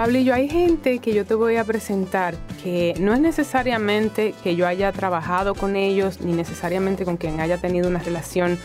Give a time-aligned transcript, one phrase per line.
[0.00, 4.66] Pablillo, hay gente que yo te voy a presentar que no es necesariamente que yo
[4.66, 8.56] haya trabajado con ellos, ni necesariamente con quien haya tenido una relación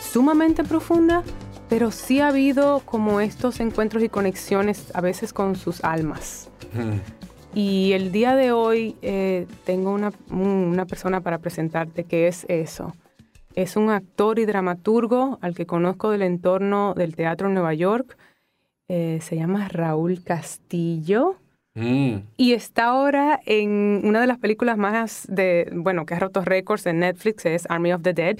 [0.00, 1.22] sumamente profunda,
[1.68, 6.48] pero sí ha habido como estos encuentros y conexiones a veces con sus almas.
[7.54, 12.94] Y el día de hoy eh, tengo una, una persona para presentarte que es eso.
[13.54, 18.16] Es un actor y dramaturgo al que conozco del entorno del teatro en Nueva York
[18.92, 21.36] eh, se llama Raúl Castillo.
[21.74, 22.22] Mm.
[22.36, 26.86] Y está ahora en una de las películas más de, bueno, que ha roto récords
[26.86, 28.38] en Netflix, es Army of the Dead.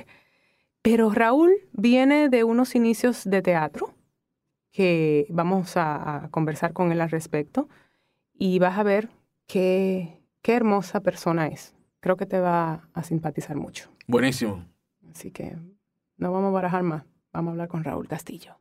[0.83, 3.95] Pero Raúl viene de unos inicios de teatro,
[4.73, 7.69] que vamos a, conversar con él al respecto,
[8.34, 9.09] y vas a ver
[9.47, 11.77] qué, qué hermosa persona es.
[12.01, 13.89] Creo que te va a simpatizar mucho.
[14.09, 14.65] Buenísimo.
[15.12, 15.56] Así que
[16.17, 18.56] no vamos a barajar más, vamos a hablar con Raúl Castillo.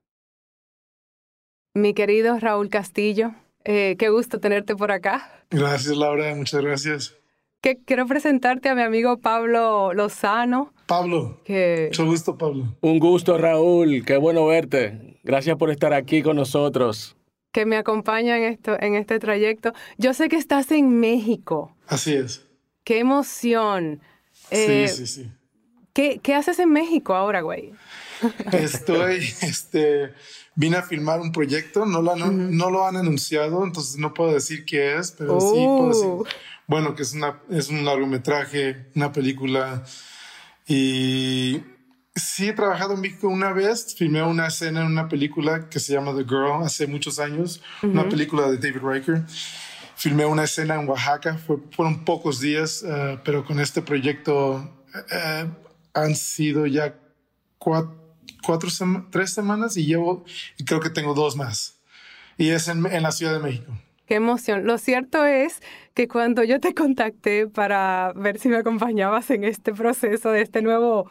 [1.80, 5.32] Mi querido Raúl Castillo, eh, qué gusto tenerte por acá.
[5.50, 7.16] Gracias, Laura, muchas gracias.
[7.62, 10.74] Que quiero presentarte a mi amigo Pablo Lozano.
[10.88, 11.86] Pablo, que...
[11.88, 12.76] mucho gusto, Pablo.
[12.82, 15.18] Un gusto, Raúl, qué bueno verte.
[15.24, 17.16] Gracias por estar aquí con nosotros.
[17.54, 19.72] Que me acompaña en, esto, en este trayecto.
[19.98, 21.78] Yo sé que estás en México.
[21.88, 22.46] Así es.
[22.84, 24.02] Qué emoción.
[24.34, 25.32] sí, eh, sí, sí.
[25.94, 27.72] ¿qué, ¿Qué haces en México ahora, güey?
[28.52, 30.14] Estoy, este,
[30.60, 34.34] vine a filmar un proyecto, no lo, han, no lo han anunciado, entonces no puedo
[34.34, 36.26] decir qué es, pero sí puedo decir, oh.
[36.68, 39.86] bueno, que es, una, es un largometraje, una película.
[40.68, 41.62] Y
[42.14, 45.94] sí he trabajado en México una vez, filmé una escena en una película que se
[45.94, 49.24] llama The Girl hace muchos años, una película de David Riker.
[49.96, 51.38] Filmé una escena en Oaxaca,
[51.72, 55.46] fueron pocos días, eh, pero con este proyecto eh,
[55.94, 56.96] han sido ya
[57.58, 57.99] cuatro
[58.44, 58.70] cuatro,
[59.12, 60.24] tres semanas y llevo,
[60.58, 61.80] y creo que tengo dos más.
[62.38, 63.72] Y es en, la Ciudad de México.
[64.06, 64.66] Qué emoción.
[64.66, 65.62] Lo cierto es
[65.94, 70.62] que cuando yo te contacté para ver si me acompañabas en este proceso de este
[70.62, 71.10] nuevo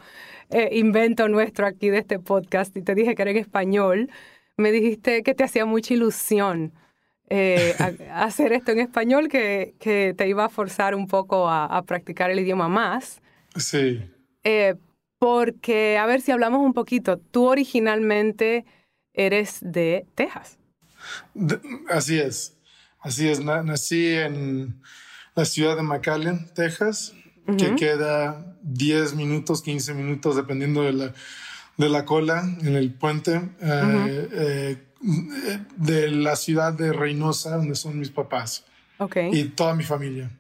[0.50, 4.10] eh, invento nuestro aquí de este podcast y te dije que era en español,
[4.56, 6.72] me dijiste que te hacía mucha ilusión
[7.31, 7.75] eh,
[8.12, 12.41] hacer esto en español, que, que, te iba a forzar un poco a, practicar el
[12.41, 13.21] idioma más.
[13.56, 14.00] Sí.
[14.45, 14.75] Eh,
[15.19, 18.65] porque, a ver si hablamos un poquito, tú originalmente
[19.12, 20.59] eres de Texas.
[21.89, 22.56] así es,
[23.01, 23.41] así es.
[23.41, 24.81] Nací en
[25.34, 27.15] la ciudad de McAllen, Texas,
[27.57, 31.15] que queda 10 minutos, 15 minutos, dependiendo de la,
[31.77, 34.77] de la cola en el puente, eh, eh,
[35.77, 38.65] de la ciudad de Reynosa, donde son mis papás.
[38.99, 39.31] Okay.
[39.33, 40.31] Y toda mi familia.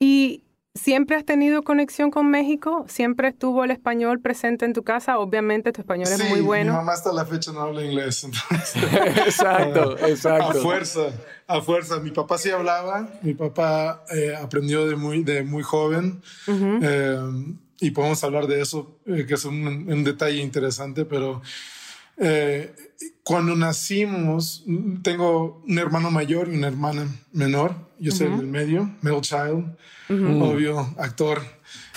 [0.00, 0.42] Y
[0.74, 2.86] ¿Siempre has tenido conexión con México?
[2.88, 5.18] ¿Siempre estuvo el español presente en tu casa?
[5.18, 6.72] Obviamente tu español es muy bueno.
[6.72, 8.24] Mi mamá hasta la fecha no habla inglés.
[9.26, 10.46] exacto, exacto.
[10.46, 11.00] A fuerza,
[11.46, 12.00] a fuerza.
[12.00, 13.06] Mi papá sí hablaba.
[13.20, 16.22] Mi papá eh, aprendió de muy, de muy joven.
[16.48, 17.18] Eh,
[17.80, 21.42] y podemos hablar de eso, eh, que es un, un, detalle interesante, pero
[23.24, 24.64] cuando nacimos,
[25.02, 27.90] tengo un hermano mayor y una hermana menor.
[27.98, 29.76] Yo soy el medio, middle child
[30.40, 31.42] obvio, actor.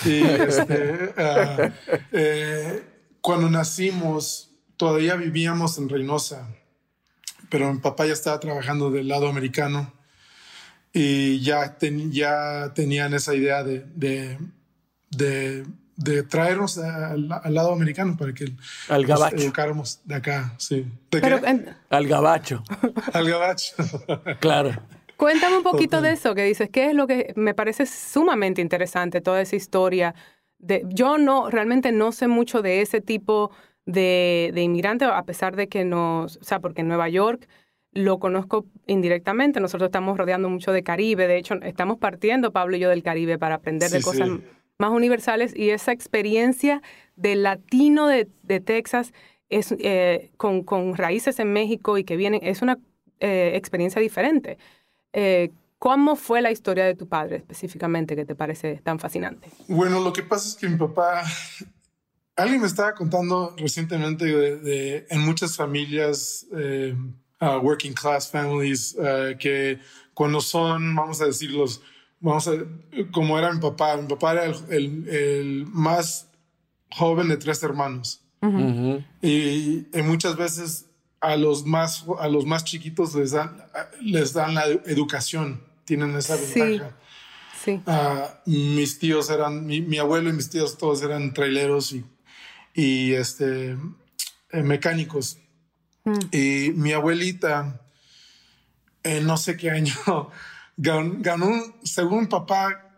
[0.06, 1.72] Y este, ah,
[2.12, 2.84] eh,
[3.22, 6.48] cuando nacimos, todavía vivíamos en Reynosa,
[7.50, 9.94] pero mi papá ya estaba trabajando del lado americano
[10.94, 11.78] y ya,
[12.10, 14.38] ya tenían esa idea de, de,
[15.12, 15.66] de,
[16.28, 18.52] traernos al, lado americano para que
[18.90, 19.38] al gabacho.
[19.38, 20.86] educáramos de acá, sí.
[21.90, 22.64] Al gabacho.
[23.14, 23.76] al gabacho.
[24.40, 24.72] claro.
[25.18, 29.22] Cuéntame un poquito de eso que dices, ¿qué es lo que me parece sumamente interesante
[29.22, 30.14] toda esa historia?
[30.58, 33.52] De, yo no, realmente no sé mucho de ese tipo
[33.86, 37.48] de, de inmigrante, a pesar de que nos, o sea, porque en Nueva York
[37.94, 42.80] lo conozco indirectamente, nosotros estamos rodeando mucho de Caribe, de hecho estamos partiendo, Pablo y
[42.80, 44.30] yo, del Caribe para aprender de cosas
[44.78, 46.82] más universales y esa experiencia
[47.16, 48.26] del latino de,
[48.60, 49.14] Texas
[49.50, 52.78] es, eh, con, con, raíces en México y que vienen, es una
[53.20, 54.58] eh, experiencia diferente.
[55.14, 59.50] Eh, ¿Cómo fue la historia de tu padre específicamente que te parece tan fascinante?
[59.68, 61.24] Bueno, lo que pasa es que mi papá,
[62.36, 66.96] alguien me estaba contando recientemente de, en muchas familias, eh,
[67.40, 69.80] uh, working class families, uh, que
[70.14, 71.82] cuando son, vamos a decir, los,
[72.20, 72.52] vamos a,
[73.12, 76.30] como era mi papá, mi papá era el, el, más
[76.92, 78.22] joven de tres hermanos.
[79.22, 80.86] y, muchas veces
[81.20, 83.58] a los más, a los más chiquitos les dan,
[84.02, 86.96] les dan la educación, tienen esa ventaja.
[87.64, 87.82] Sí.
[87.88, 92.06] Ah, mis tíos eran, mi, abuelo y mis tíos todos eran traileros y,
[92.76, 93.76] y este,
[94.52, 95.40] eh, mecánicos.
[96.04, 96.20] Mm.
[96.32, 97.82] Y mi abuelita,
[99.02, 99.94] en no sé qué año,
[100.78, 101.52] ganó,
[101.84, 102.92] según papá,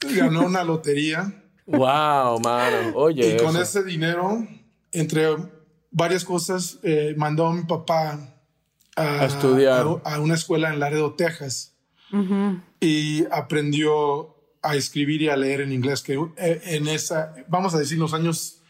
[0.00, 1.42] ganó una lotería.
[1.68, 2.92] Wow, mano.
[2.94, 3.34] Oye.
[3.34, 4.46] Y con ese dinero,
[4.92, 5.34] entre
[5.90, 8.20] varias cosas, eh, mandó a mi papá
[8.94, 11.74] a, estudiar a, una escuela en Laredo, Texas.
[12.78, 17.78] Y aprendió a escribir y a leer en inglés, que eh, en esa, vamos a
[17.80, 18.62] decir, los años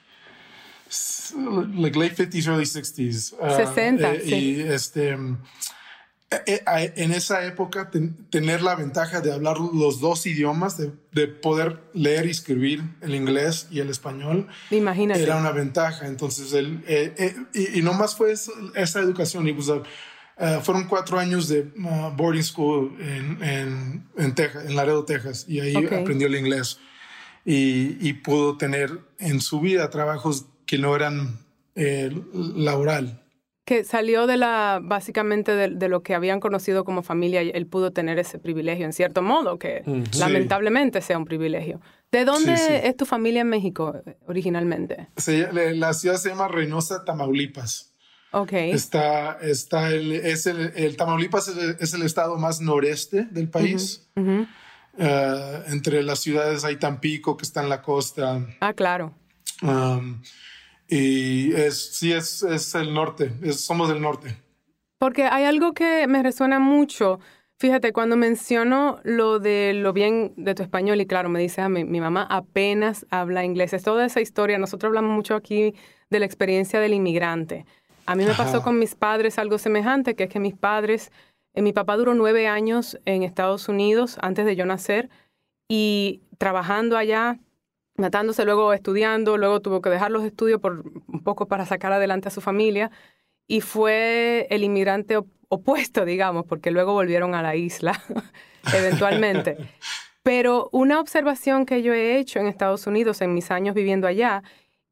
[1.35, 3.35] like late 50s, early 60s.
[3.56, 4.35] 60, uh, sí.
[4.35, 5.37] Y este eh, eh,
[6.28, 7.90] en esa época
[8.31, 13.69] tener la ventaja de hablar los dos idiomas, de, poder leer y escribir el inglés
[13.70, 15.23] y el español, Imagínate.
[15.23, 16.06] era una ventaja.
[16.06, 19.46] Entonces, él, eh, y, no más fue esa educación.
[19.46, 19.70] Y pues,
[20.62, 25.61] fueron cuatro años de uh, boarding school en, en, en, Texas, en Laredo, Texas, y
[25.61, 26.79] ahí aprendió el inglés.
[27.44, 31.38] Y, y, pudo tener en su vida trabajos que no eran
[31.76, 33.25] laboral
[33.66, 37.90] que salió de la, básicamente de, lo que habían conocido como familia, y él pudo
[37.90, 39.82] tener ese privilegio, en cierto modo, que
[40.16, 41.80] lamentablemente sea un privilegio.
[42.12, 42.54] ¿De dónde
[42.84, 45.08] es tu familia en México originalmente?
[45.52, 47.92] la ciudad se llama Reynosa, Tamaulipas.
[48.30, 48.52] Ok.
[48.52, 54.08] Está, está el, es el, Tamaulipas es el, estado más noreste del país.
[54.96, 58.46] Eh, entre las ciudades hay Tampico, que está en la costa.
[58.60, 59.12] Ah, claro.
[59.60, 60.22] Um,
[60.88, 64.36] y es, sí, es, es el norte, somos del norte.
[64.98, 67.20] Porque hay algo que me resuena mucho.
[67.58, 71.68] Fíjate, cuando menciono lo de lo bien de tu español, y claro, me dice, a
[71.68, 73.72] mi, mi mamá apenas habla inglés.
[73.72, 74.58] Es toda esa historia.
[74.58, 75.74] Nosotros hablamos mucho aquí
[76.10, 77.66] de la experiencia del inmigrante.
[78.06, 81.10] A mí me pasó con mis padres algo semejante, que es que mis padres,
[81.54, 85.10] eh, mi papá duró nueve años en Estados Unidos antes de yo nacer
[85.68, 87.40] y trabajando allá
[87.98, 92.28] matándose, luego estudiando, luego tuvo que dejar los estudios por un poco para sacar adelante
[92.28, 92.90] a su familia
[93.46, 98.00] y fue el inmigrante opuesto, digamos, porque luego volvieron a la isla
[98.75, 99.56] eventualmente.
[100.22, 104.43] Pero una observación que yo he hecho en Estados Unidos en mis años viviendo allá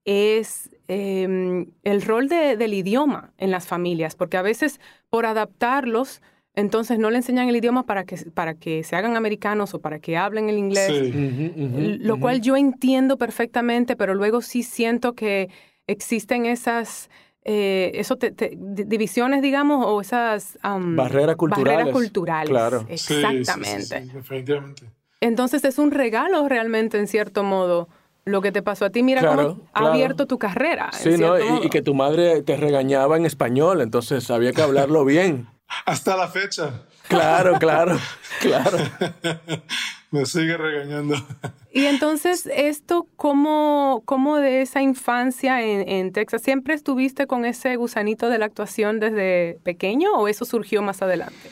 [0.04, 4.80] es em, el rol del idioma en las familias, porque a veces
[5.10, 6.22] por adaptarlos
[6.56, 9.98] entonces no le enseñan el idioma para que, para que se hagan americanos o para
[9.98, 11.12] que hablen el inglés,
[12.00, 15.50] lo cual yo entiendo perfectamente, pero luego sí siento que
[15.86, 17.10] existen esas
[17.44, 18.02] eh,
[18.58, 21.76] divisiones, digamos, o esas barreras culturales.
[21.76, 22.50] Barreras culturales.
[22.50, 22.86] Claro.
[22.88, 24.00] Exactamente.
[24.00, 24.84] definitivamente.
[25.20, 27.88] Entonces es un regalo realmente, en cierto modo,
[28.24, 29.02] lo que te pasó a ti.
[29.02, 30.90] Mira cómo ha abierto tu carrera.
[30.92, 31.38] Sí, ¿no?
[31.38, 35.48] Y, y, que tu madre te regañaba en español, entonces había que hablarlo bien.
[35.86, 36.82] Hasta la fecha.
[37.08, 37.98] Claro, claro,
[38.40, 38.78] claro.
[40.10, 41.16] Me sigue regañando.
[41.72, 46.42] Y entonces, ¿esto cómo, cómo de esa infancia en, en, Texas?
[46.42, 51.50] ¿Siempre estuviste con ese gusanito de la actuación desde pequeño o eso surgió más adelante?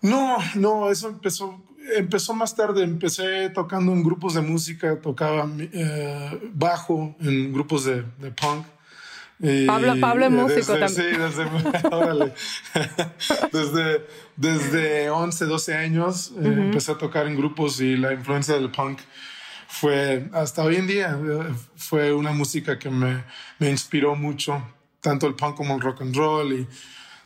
[0.00, 1.60] No, no, eso empezó,
[1.96, 2.84] empezó más tarde.
[2.84, 8.64] Empecé tocando en grupos de música, tocaba eh, bajo en grupos de, de punk.
[9.66, 10.90] Pablo, Pablo es músico también.
[10.90, 11.02] Sí,
[13.52, 14.04] desde,
[14.36, 18.98] desde, 11, 12 años eh, empecé a tocar en grupos y la influencia del punk
[19.68, 23.22] fue, hasta hoy en día, eh, fue una música que me,
[23.58, 24.60] me inspiró mucho,
[25.00, 26.66] tanto el punk como el rock and roll y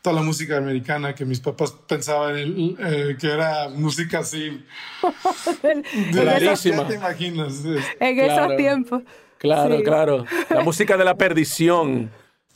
[0.03, 4.63] toda la música americana que mis papás pensaban eh, que era música así.
[6.13, 6.83] Clarísima.
[6.83, 7.65] Ya te imaginas.
[8.01, 9.03] En esos tiempos.
[9.43, 10.25] Claro, claro.
[10.51, 12.13] La música de la perdición.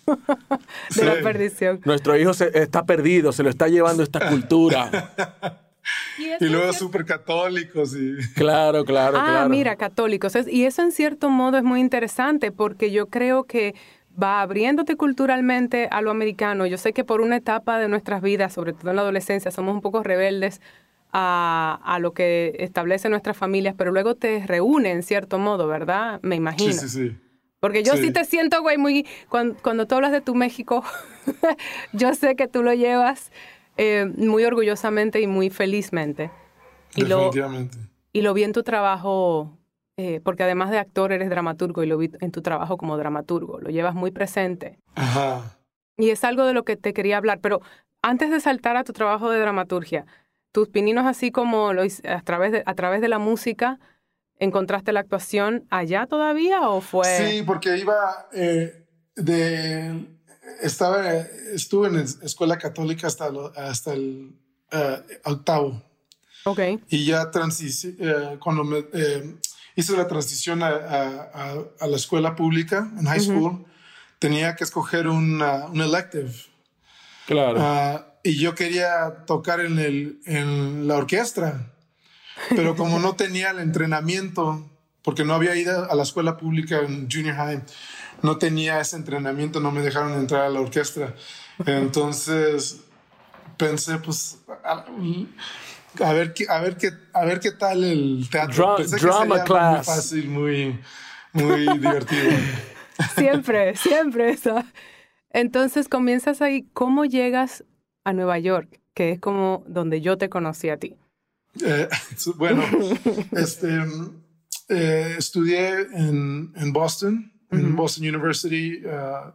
[0.06, 1.80] de la perdición.
[1.84, 5.12] Nuestro hijo está perdido, se lo está llevando esta cultura.
[6.40, 7.94] Y, luego súper católicos.
[7.94, 8.16] Y...
[8.34, 10.32] Claro, claro, ah, mira, católicos.
[10.48, 13.76] y eso en cierto modo es muy interesante porque yo creo que
[14.20, 16.66] va abriéndote culturalmente a lo americano.
[16.66, 19.74] Yo sé que por una etapa de nuestras vidas, sobre todo en la adolescencia, somos
[19.74, 20.60] un poco rebeldes
[21.12, 26.20] a, lo que establece nuestras familias, pero luego te reúne en cierto modo, ¿verdad?
[26.22, 26.72] Me imagino.
[26.72, 27.16] Sí, sí, sí.
[27.60, 29.06] Porque yo sí, te siento, güey, muy...
[29.28, 30.84] Cuando, cuando, tú hablas de tu México,
[31.92, 33.32] yo sé que tú lo llevas
[33.76, 36.30] eh, muy orgullosamente y muy felizmente.
[36.94, 37.78] Y Definitivamente.
[37.78, 39.58] Lo, y lo vi en tu trabajo,
[39.96, 43.58] eh, porque además de actor eres dramaturgo y lo vi en tu trabajo como dramaturgo.
[43.60, 44.78] Lo llevas muy presente.
[44.94, 45.58] Ajá.
[45.98, 47.40] Y es algo de lo que te quería hablar.
[47.40, 47.62] Pero
[48.02, 50.06] antes de saltar a tu trabajo de dramaturgia,
[50.56, 53.78] tus pininos, así como lo, a, través de, a través de la música,
[54.38, 57.04] ¿encontraste la actuación allá todavía o fue...?
[57.18, 58.86] Sí, porque iba eh,
[59.16, 60.16] de...
[60.62, 61.06] Estaba,
[61.52, 64.34] estuve en escuela católica hasta, hasta el
[64.72, 65.82] uh, octavo.
[66.46, 66.60] Ok.
[66.88, 69.36] Y ya uh, cuando me, eh,
[69.74, 73.66] hice la transición a, a, a, la escuela pública, en high school,
[74.18, 75.42] tenía que escoger un
[75.74, 76.32] elective.
[77.26, 78.15] Claro.
[78.26, 81.70] Y yo quería tocar en, el, en la orquesta,
[82.56, 84.68] pero como no tenía el entrenamiento,
[85.02, 87.62] porque no había ido a la escuela pública en junior high,
[88.22, 91.14] no tenía ese entrenamiento, no me dejaron entrar a la orquesta.
[91.66, 92.80] Entonces
[93.56, 95.28] pensé, pues, a, ver,
[96.00, 98.76] a, ver, qué, a ver qué tal el teatro.
[99.00, 99.86] drama class.
[99.86, 100.80] Muy fácil, muy,
[101.32, 102.30] muy divertido.
[103.14, 104.64] Siempre, siempre eso.
[105.30, 107.62] Entonces comienzas ahí, ¿cómo llegas
[108.06, 110.94] a Nueva York, que es como donde yo te conocí a ti?
[111.64, 111.88] Eh,
[112.36, 112.62] bueno,
[113.32, 113.84] este,
[114.68, 119.32] eh, estudié en, en Boston, en Boston University, uh,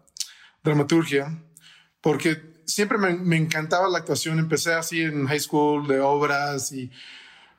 [0.63, 1.37] dramaturgia,
[1.99, 4.39] porque siempre me, me, encantaba la actuación.
[4.39, 6.89] Empecé así en high school de obras y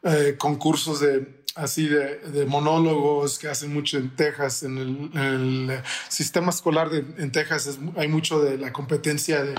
[0.03, 6.49] eh, concursos de así de, de, monólogos que hacen mucho en Texas, en el, sistema
[6.49, 9.55] escolar de, en Texas hay mucho de la competencia de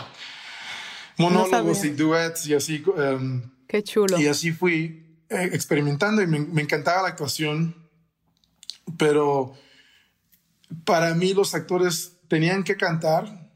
[1.18, 2.84] monólogos y duets y así.
[2.86, 4.20] Um, Qué chulo.
[4.20, 7.76] Y así fui eh, experimentando y me, me, encantaba la actuación,
[8.98, 9.54] pero
[10.86, 13.50] para mí los actores tenían que cantar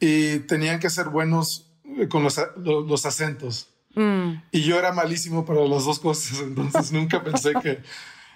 [0.00, 1.70] y tenían que ser buenos
[2.08, 3.68] con los, los, los acentos.
[3.94, 4.42] Mm.
[4.52, 7.82] Y yo era malísimo para las dos cosas, entonces nunca pensé que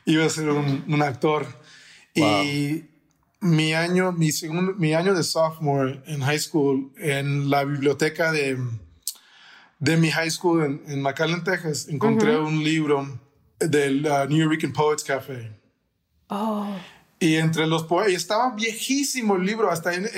[0.05, 1.47] iba a ser un, un actor.
[2.15, 2.85] Y
[3.45, 8.59] mi año, mi, segundo, mi año de sophomore en high school, en la biblioteca de,
[9.79, 13.21] de mi high school en, en McAllen, Texas, encontré un libro
[13.59, 15.61] del uh, New York Poets Cafe.
[16.29, 16.75] Oh.
[17.21, 20.09] Y entre los poemas, estaba viejísimo el libro, hasta en,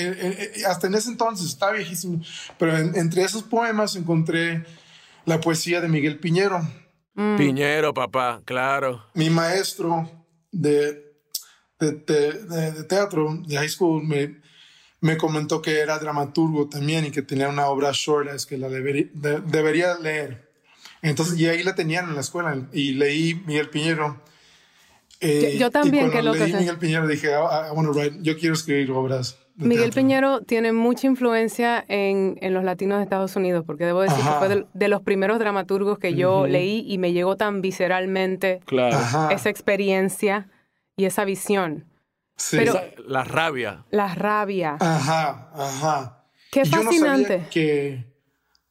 [0.67, 2.23] hasta en ese entonces estaba viejísimo,
[2.59, 4.65] pero entre esos poemas encontré
[5.25, 6.61] la poesía de Miguel Piñero.
[7.15, 7.37] Mm.
[7.37, 9.05] Piñero, papá, claro.
[9.15, 10.09] Mi maestro
[10.53, 11.06] de,
[11.79, 14.41] de, de, teatro, de high school, me,
[15.01, 18.69] me, comentó que era dramaturgo también y que tenía una obra short, es que la
[18.69, 20.51] debería leer.
[21.03, 24.21] Entonces, y ahí la tenían en la escuela y leí Miguel Piñero.
[25.21, 28.55] Eh, yo, también, que lo leí Miguel Piñero dije, I, want to write, yo quiero
[28.55, 29.39] escribir obras.
[29.59, 34.23] Miguel Piñero tiene mucha influencia en, en, los latinos de Estados Unidos, porque debo decir
[34.23, 38.61] que fue de, los primeros dramaturgos que yo leí y me llegó tan visceralmente
[39.31, 40.49] esa experiencia
[40.97, 41.85] y esa visión.
[42.37, 42.57] Sí.
[42.59, 43.85] Pero, la rabia.
[43.91, 44.77] La rabia.
[44.81, 46.25] Ajá, ajá.
[46.51, 47.39] Qué fascinante.
[47.39, 48.05] Yo no que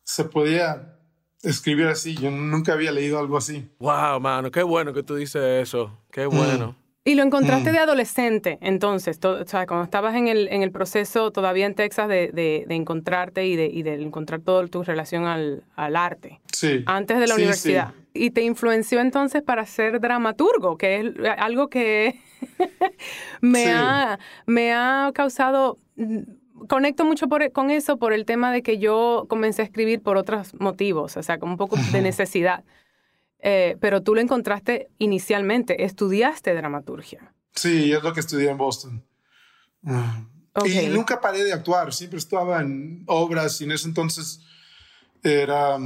[0.04, 0.98] se podía
[1.42, 2.16] escribir así.
[2.16, 3.70] Yo nunca había leído algo así.
[3.80, 6.04] Wow, mano, qué bueno que tú dices eso.
[6.12, 6.76] Qué bueno.
[7.08, 7.74] Y lo encontraste mm.
[7.74, 12.10] de adolescente, entonces, o sea, cuando estabas en el, en el proceso todavía en Texas
[12.10, 16.42] de, de, encontrarte y de, y de encontrar toda tu relación al, al arte.
[16.52, 16.84] Sí.
[16.88, 17.94] Antes de la universidad.
[18.16, 22.20] Y te influenció entonces para ser dramaturgo, que es algo que
[23.42, 25.78] me, ha, me ha causado...
[26.70, 30.16] Conecto mucho por, con eso por el tema de que yo comencé a escribir por
[30.16, 32.64] otros motivos, o sea, como un poco de necesidad.
[33.40, 37.34] Eh, pero tú lo encontraste inicialmente, estudiaste dramaturgia.
[37.54, 39.06] Sí, es lo que estudié en Boston.
[39.86, 40.26] Ah.
[40.66, 44.40] Y nunca paré de actuar, siempre estaba en obras y en ese entonces
[45.22, 45.78] era,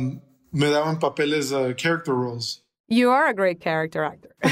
[0.51, 2.63] me daban papeles, uh, character roles.
[2.87, 4.33] You are a great character actor.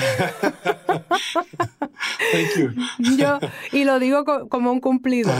[2.31, 2.73] Thank you.
[3.17, 3.39] Yo,
[3.71, 5.31] y lo digo como un cumplido.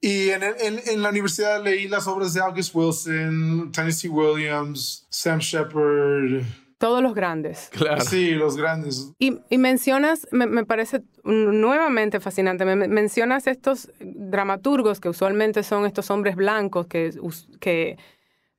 [0.00, 5.38] Y en, en, en, la universidad leí las obras de August Wilson, Tennessee Williams, Sam
[5.38, 6.42] Shepard,
[6.82, 7.68] todos los grandes.
[7.70, 8.00] Claro.
[8.00, 9.12] Sí, los grandes.
[9.20, 15.86] Y, y mencionas, me, me, parece nuevamente fascinante, me, mencionas estos dramaturgos que usualmente son
[15.86, 17.14] estos hombres blancos que,
[17.60, 17.98] que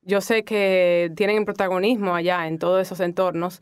[0.04, 3.60] yo sé que tienen protagonismo allá en todos esos entornos.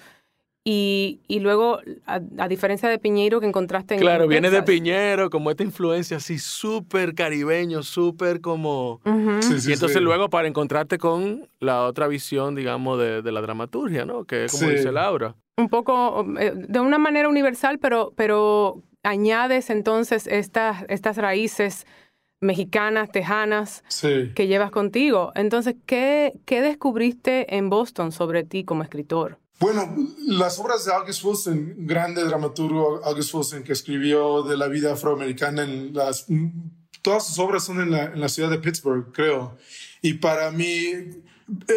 [0.64, 5.50] Y, y luego, a, diferencia de Piñero que encontraste en Claro, viene de Piñero, como
[5.50, 9.00] esta influencia así súper caribeño, súper como...
[9.04, 14.24] y entonces luego para encontrarte con la otra visión, digamos, de, de la dramaturgia, ¿no?
[14.24, 15.34] Que es como dice Laura.
[15.56, 21.86] Un poco, eh, de una manera universal, pero, pero añades entonces estas, estas raíces
[22.42, 25.32] mexicanas, tejanas, que llevas contigo.
[25.34, 29.38] Entonces, ¿qué, ¿qué descubriste en Boston sobre ti como escritor?
[29.60, 29.94] Bueno,
[30.26, 35.62] las obras de August Wilson, grande dramaturgo August Wilson, que escribió de la vida afroamericana,
[35.62, 36.26] en las,
[37.00, 39.56] todas sus obras son en la, en la ciudad de Pittsburgh, creo.
[40.02, 41.12] Y para mí, eh,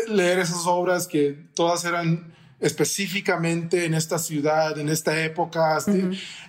[0.08, 5.78] leer esas obras que todas eran específicamente en esta ciudad, en esta época.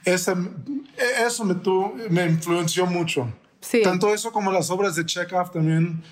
[0.06, 1.54] eso me,
[2.08, 3.30] me influenció mucho.
[3.60, 3.82] Sí.
[3.82, 6.02] Tanto eso como las obras de Chekhov también.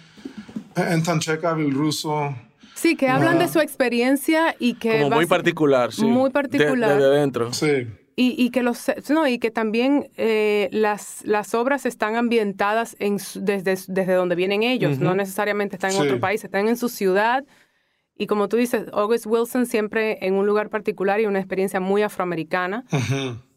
[0.74, 2.34] Anton Chekhov, el ruso.
[2.74, 5.02] Sí, que hablan de su experiencia y que...
[5.02, 6.04] Como muy particular, sí.
[6.04, 7.00] Muy particular.
[7.00, 7.52] De, dentro.
[7.52, 7.86] Sí.
[8.16, 13.18] Y, y, que los no, y que también eh, las, las obras están ambientadas en,
[13.40, 17.44] desde, desde donde vienen ellos, no necesariamente están en otro país, están en su ciudad.
[18.16, 22.02] Y como tú dices, August Wilson siempre en un lugar particular y una experiencia muy
[22.02, 22.84] afroamericana.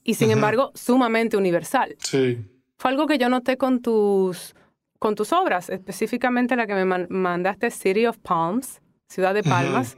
[0.04, 1.96] Y sin embargo, sumamente universal.
[2.00, 2.40] Sí.
[2.78, 4.56] Fue algo que yo noté con tus,
[5.00, 9.98] con tus obras, específicamente la que me mandaste, City of Palms, Ciudad de Palmas,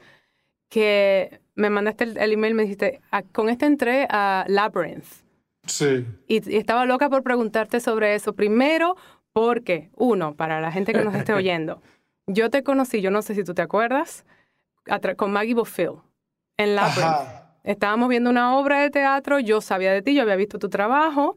[0.69, 5.05] que me mandaste el, email, me dijiste, ah, con este entré a Labyrinth.
[5.65, 6.05] Sí.
[6.27, 8.33] Y, estaba loca por preguntarte sobre eso.
[8.33, 8.95] Primero,
[9.33, 11.81] porque, uno, para la gente que nos esté oyendo,
[12.27, 14.25] yo te conocí, yo no sé si tú te acuerdas,
[15.17, 15.97] con Maggie Bofill
[16.57, 17.39] en Labyrinth.
[17.63, 21.35] Estábamos viendo una obra de teatro, yo sabía de ti, yo había visto tu trabajo,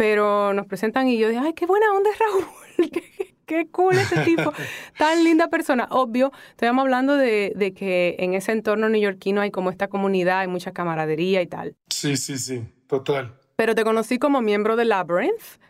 [0.00, 2.90] pero nos presentan y yo dije, ay, qué buena onda es Raúl,
[3.44, 4.50] qué, cool este tipo,
[4.96, 5.88] tan linda persona.
[5.90, 10.48] Obvio, estamos hablando de, de, que en ese entorno neoyorquino hay como esta comunidad, hay
[10.48, 11.76] mucha camaradería y tal.
[11.90, 13.34] Sí, sí, sí, total.
[13.56, 15.60] Pero te conocí como miembro de Labyrinth.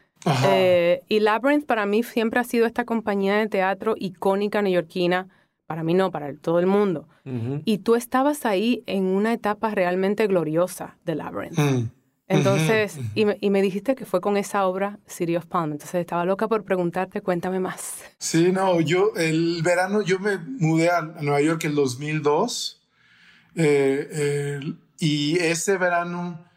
[0.47, 5.27] Eh, y Labyrinth para mí siempre ha sido esta compañía de teatro icónica neoyorquina,
[5.67, 7.09] para mí no, para todo el mundo.
[7.65, 11.59] Y tú estabas ahí en una etapa realmente gloriosa de Labyrinth.
[11.59, 12.00] Mm.
[12.31, 15.73] Entonces, y, me, y, me, dijiste que fue con esa obra City of Palm.
[15.73, 18.05] Entonces estaba loca por preguntarte, cuéntame más.
[18.19, 22.81] Sí, no, yo el verano, yo me mudé a, Nueva York en 2002
[23.57, 24.61] eh,
[25.01, 26.50] y ese verano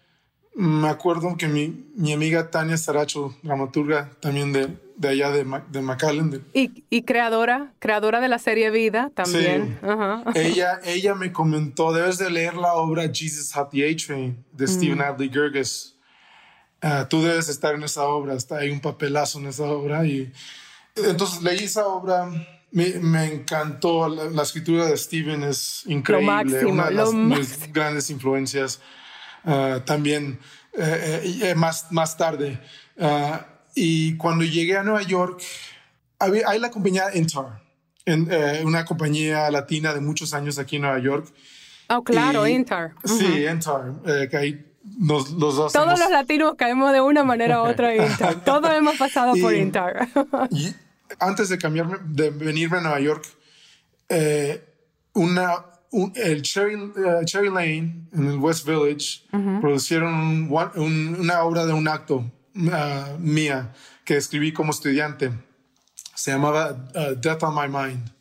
[0.56, 5.82] me acuerdo que mi, mi amiga Tania Saracho, dramaturga también de, de allá de, de
[5.82, 6.46] McAllen.
[6.54, 9.80] Y, y, creadora, creadora de la serie Vida también.
[10.36, 15.00] ella, ella me comentó, debes de leer la obra Jesus at the A-Train de Stephen
[15.00, 15.02] mm.
[15.02, 15.98] Adley Gerges.
[16.82, 20.06] Ah, tú debes estar en esa obra, está hay un papelazo en esa obra.
[20.06, 20.32] Y
[20.96, 22.30] entonces leí esa obra.
[22.72, 28.82] Me, me encantó la, escritura de Stephen es increíble una de las mis grandes influencias
[29.46, 30.40] uh, también
[30.78, 32.60] uh, uh, más, más tarde
[33.76, 35.42] y cuando llegué a Nueva York,
[36.20, 37.62] había, hay la compañía Intar,
[38.06, 41.34] en, eh, una compañía latina de muchos años aquí en Nueva York.
[41.90, 42.94] Oh, claro, Intar.
[43.04, 44.66] Sí, Intar, eh, que hay
[45.00, 45.74] los, los dos.
[45.74, 48.44] Todos los latinos caemos de una manera u otra en Intar.
[48.44, 50.08] Todos hemos pasado por Intar.
[50.52, 50.74] y
[51.20, 53.26] antes de cambiarme, de venirme a Nueva York,
[54.10, 54.64] eh,
[55.14, 55.66] una,
[56.16, 56.78] el Cherry,
[57.26, 59.24] Cherry, Lane en el West Village
[59.62, 62.32] producieron una obra de un acto
[62.72, 63.74] Ah, mía
[64.06, 65.32] que escribí como estudiante.
[66.14, 68.12] Se llamaba uh, Death on My Mind.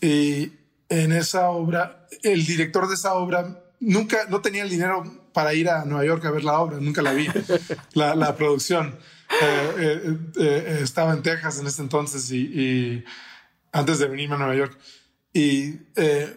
[0.00, 0.52] Y
[0.88, 5.68] en esa obra, el director de esa obra nunca, no tenía el dinero para ir
[5.68, 7.28] a Nueva York a ver la obra, nunca la vi,
[7.94, 8.96] la, la, producción.
[9.42, 13.04] Eh, eh, eh, estaba en Texas en ese entonces y, y,
[13.72, 14.78] antes de venirme a Nueva York.
[15.36, 15.72] Y,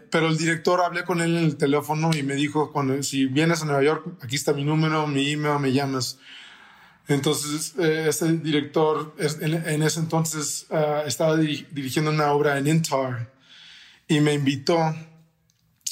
[0.09, 3.61] pero el director hablé con él en el teléfono y me dijo, cuando, si vienes
[3.61, 6.17] a Nueva York, aquí está mi número, mi email, me llamas.
[7.07, 13.31] Entonces, eh, este director en, ese entonces ah, estaba dirigiendo una obra en Intar
[14.07, 14.77] y me invitó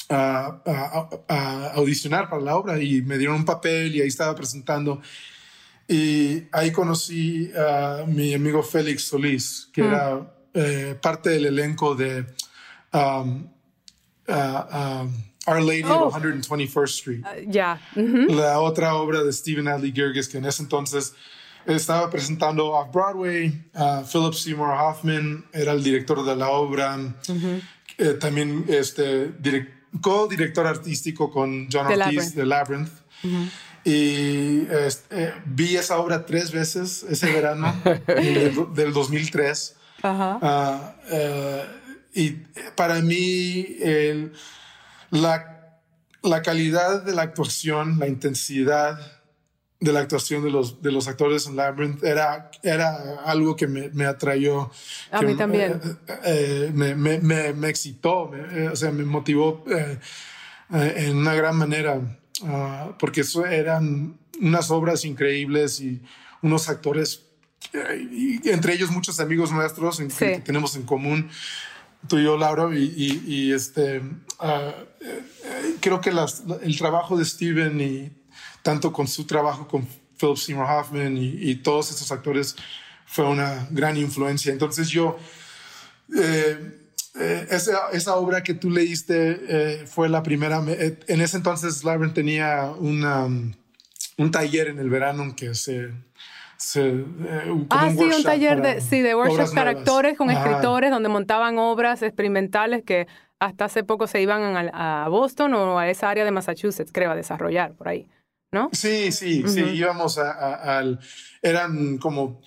[0.10, 5.02] a, audicionar para la obra y me dieron un papel y ahí estaba presentando.
[5.88, 9.86] Y ahí conocí a mi amigo Félix Solís, que mm.
[9.86, 12.26] era eh, parte del elenco de
[12.96, 13.50] um,
[15.48, 17.24] Our Lady of 121st Street.
[17.24, 17.78] Uh, ya.
[17.96, 21.14] La otra obra de Stephen Adly Girgis, que en ese entonces
[21.68, 23.54] estaba presentando off Broadway.
[23.76, 26.98] Uh, Philip Seymour Hoffman era el director de la obra.
[27.98, 29.32] Eh, también este,
[30.02, 32.92] co-director artístico con John Ortiz de Labyrinth.
[33.84, 37.72] Y este, vi esa obra tres veces ese verano
[38.74, 39.76] del, 2003.
[40.04, 40.40] Uh,
[41.12, 41.66] eh,
[42.16, 42.32] y
[42.76, 44.32] para mí, el
[45.12, 45.80] la,
[46.24, 49.00] la calidad de la actuación, la intensidad
[49.80, 53.90] de la actuación de los, de los actores en Labyrinth era, era algo que me,
[53.90, 54.72] me atrayó.
[55.12, 55.82] A mí también.
[56.08, 57.20] Eh, eh, me, me,
[57.54, 59.64] me, excitó, eh, o sea, me motivó
[60.72, 62.00] en una gran manera,
[62.44, 66.02] ah, porque eso eran unas obras increíbles y
[66.42, 67.24] unos actores,
[68.12, 71.30] y entre ellos muchos amigos nuestros que tenemos en común
[72.08, 74.02] tú y yo, Laura, y, este,
[74.40, 76.12] ah, eh, creo que
[76.62, 78.12] el trabajo de Steven y
[78.62, 79.88] tanto con su trabajo con
[80.18, 82.56] Philip Seymour Hoffman y, todos esos actores
[83.06, 84.52] fue una gran influencia.
[84.52, 85.18] Entonces yo,
[86.18, 86.80] eh,
[87.20, 90.64] eh, esa, esa, obra que tú leíste eh, fue la primera.
[90.68, 95.92] En ese entonces, Labyrinth tenía una, un taller en el verano que se.
[96.66, 97.06] Se
[97.70, 102.02] ah, sí, un taller de, sí, de workshops para actores con escritores donde montaban obras
[102.02, 103.06] experimentales que
[103.38, 107.16] hasta hace poco se iban a, Boston o a esa área de Massachusetts, creo, a
[107.16, 108.08] desarrollar por ahí,
[108.52, 108.70] ¿no?
[108.72, 111.00] Sí, sí, sí, íbamos a, al...
[111.44, 112.42] Eran como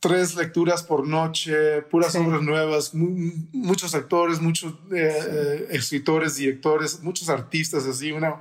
[0.00, 7.28] tres lecturas por noche, puras obras nuevas, muchos actores, muchos eh, eh, escritores, directores, muchos
[7.28, 8.40] artistas, así, una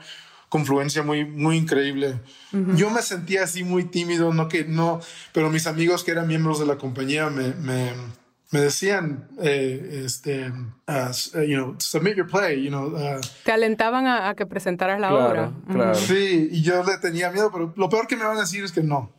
[0.49, 2.19] confluencia muy, muy increíble.
[2.51, 4.99] Yo me sentía así muy tímido, no que no,
[5.31, 7.91] pero mis amigos que eran miembros de la compañía me, me,
[8.51, 12.87] me decían, eh, este, uh, you know, submit your play, you know.
[12.87, 15.51] Uh, Te alentaban a, que presentaras la obra.
[15.71, 15.93] Claro.
[15.93, 18.71] Sí, y yo le tenía miedo, pero lo peor que me van a decir es
[18.71, 19.13] que no.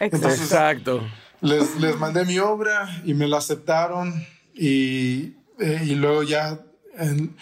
[0.00, 1.00] Exacto.
[1.40, 6.60] Les, les, mandé mi obra y me la aceptaron y, eh, y luego ya
[6.98, 7.36] en,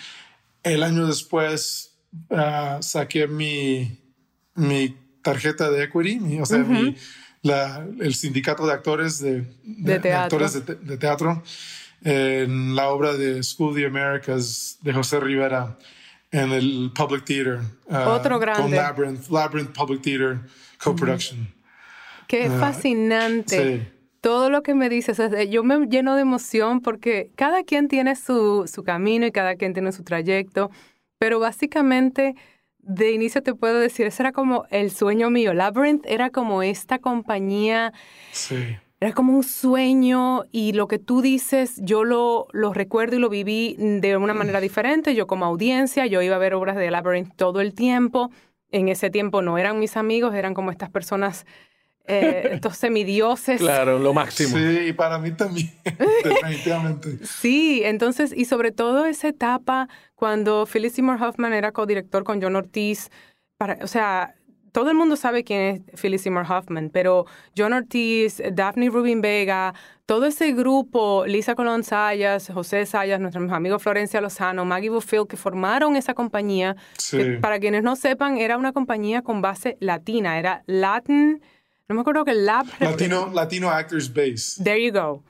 [0.65, 1.94] el año después
[2.31, 3.99] uh, saqué mi,
[4.55, 6.97] mi tarjeta de equity, o sea, mi,
[7.43, 10.45] la, el sindicato de actores de, de, teatro.
[10.45, 11.43] actores de, teatro
[12.03, 15.77] en la obra de School of the Americas de José Rivera
[16.31, 17.61] en el Public Theater.
[17.87, 18.63] Uh, Otro grande.
[18.63, 20.41] Con Labyrinth, Labyrinth Public Theater
[20.83, 21.49] Co-Production.
[22.27, 23.91] Qué uh, fascinante.
[24.21, 28.71] Todo lo que me dices, yo me lleno de emoción porque cada quien tiene su,
[28.73, 30.71] su camino y cada quien tiene su trayecto,
[31.19, 32.35] pero básicamente
[32.79, 35.55] de inicio te puedo decir, ese era como el sueño mío.
[35.55, 37.93] Labyrinth era como esta compañía.
[38.33, 38.77] Sí.
[39.01, 43.29] Era como un sueño y lo que tú dices, yo lo, lo recuerdo y lo
[43.29, 45.15] viví de una manera diferente.
[45.15, 48.31] Yo como audiencia, yo iba a ver obras de Labyrinth todo el tiempo.
[48.71, 51.47] En ese tiempo no eran mis amigos, eran como estas personas
[52.07, 53.61] eh, estos semidioses.
[53.61, 54.57] Claro, lo máximo.
[54.57, 55.73] Sí, y para mí también,
[56.25, 57.19] definitivamente.
[57.25, 62.57] sí, entonces, y sobre todo esa etapa cuando Philip Seymour Hoffman era codirector con John
[62.57, 63.11] Ortiz,
[63.57, 64.35] para, o sea,
[64.75, 65.61] todo el mundo sabe quién
[65.93, 69.73] es Philip Seymour Hoffman, pero John Ortiz, Daphne Rubin Vega,
[70.05, 75.37] todo ese grupo, Lisa Colón Sayas, José Sayas, nuestro amigo Florencia Lozano, Maggie Bufield, que
[75.37, 76.75] formaron esa compañía,
[77.41, 81.41] para quienes no sepan, era una compañía con base latina, era Latin
[81.89, 82.67] no me acuerdo que el Lab...
[82.81, 84.63] Latino, Latino Actors Base.
[84.63, 85.23] There you go.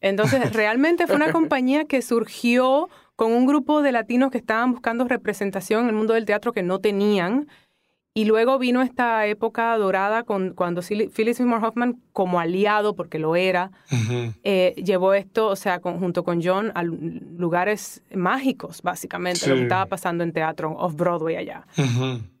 [0.00, 5.08] Entonces, realmente fue una compañía que surgió con un grupo de latinos que estaban buscando
[5.08, 7.48] representación en el mundo del teatro que no tenían.
[8.14, 13.36] Y luego vino esta época dorada con, cuando Philip Seymour Hoffman, como aliado, porque lo
[13.36, 13.72] era,
[14.42, 19.84] eh, llevó esto, o sea, junto con John, a lugares mágicos, básicamente, lo que estaba
[19.84, 21.66] pasando en teatro off-Broadway allá.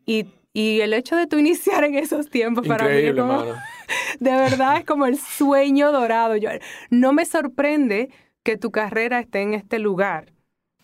[0.06, 0.24] Y
[0.56, 3.42] y el hecho de tú iniciar en esos tiempos para mí como,
[4.20, 6.34] de verdad es como el sueño dorado.
[6.34, 6.48] Yo,
[6.88, 8.08] no me sorprende
[8.42, 10.32] que tu carrera esté en este lugar.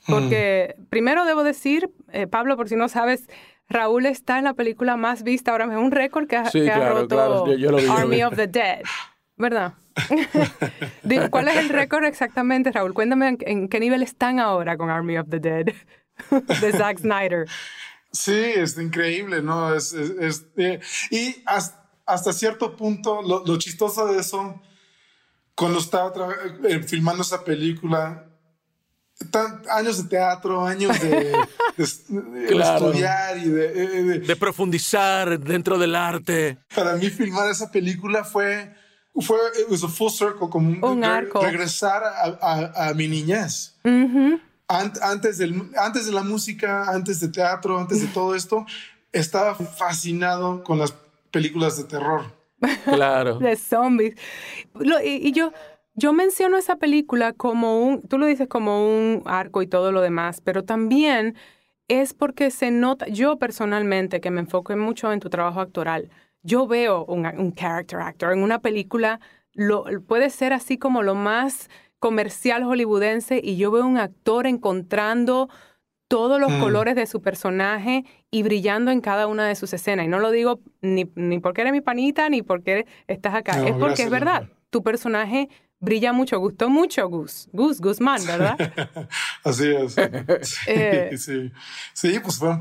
[0.07, 3.31] Porque primero debo decir, eh, Pablo, por si no sabes,
[3.67, 6.51] Raúl está en la película más vista ahora mismo, un récord que, ha,
[6.91, 7.47] roto
[7.91, 8.83] Army of the Dead,
[9.39, 9.73] ¿verdad?
[11.31, 12.93] ¿Cuál es el récord exactamente, Raúl?
[12.93, 15.65] Cuéntame en, en, qué nivel están ahora con Army of the Dead
[16.61, 17.47] de Zack Snyder.
[18.12, 19.75] Sí, es increíble, ¿no?
[19.75, 24.61] Es, es, eh, y hasta, cierto punto, lo, chistoso de eso,
[25.55, 26.12] cuando estaba
[26.68, 28.27] eh, filmando esa película,
[29.70, 31.33] años de teatro, años de,
[31.79, 36.59] estudiar y eh, de, de, profundizar dentro del arte.
[36.75, 38.75] Para mí filmar esa película fue,
[39.20, 41.40] fue un full circle, como un, arco.
[41.40, 43.79] regresar a, a, mi niñez
[44.73, 48.67] antes, del, antes de la música, antes de teatro, antes de todo esto,
[49.13, 50.95] estaba fascinado con las
[51.31, 52.25] películas de terror.
[52.85, 53.39] Claro.
[53.41, 54.15] de zombies.
[55.05, 55.53] y, yo,
[55.95, 60.01] yo menciono esa película como un, tú lo dices como un arco y todo lo
[60.01, 61.37] demás, pero también
[61.89, 66.11] es porque se nota, yo personalmente, que me enfoco mucho en tu trabajo actoral,
[66.43, 69.21] yo veo un, un character actor en una película,
[69.53, 71.69] lo, puede ser así como lo más
[72.03, 75.49] comercial hollywoodense y yo veo un actor encontrando
[76.09, 76.61] todos los mm.
[76.61, 80.07] colores de su personaje y brillando en cada una de sus escenas.
[80.07, 83.65] Y no lo digo ni, ni porque eres mi panita, ni porque estás acá.
[83.65, 84.49] es porque es verdad.
[84.71, 85.49] Tu personaje
[85.83, 88.57] brilla mucho, gustó mucho Gus, Gus, Guzmán, ¿verdad?
[89.45, 89.97] Así es.
[90.67, 91.11] Eh.
[91.17, 91.53] Sí,
[91.93, 92.19] sí.
[92.21, 92.59] pues fue un,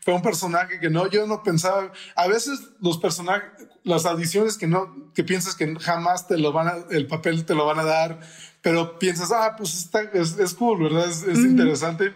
[0.00, 3.50] fue un personaje que no, yo no pensaba, a veces los personajes,
[3.82, 7.54] las audiciones que no, que piensas que jamás te lo van a, el papel te
[7.54, 8.20] lo van a dar,
[8.62, 11.08] pero piensas, ah, pues está, es, es, cool, ¿verdad?
[11.08, 12.14] Es, es interesante.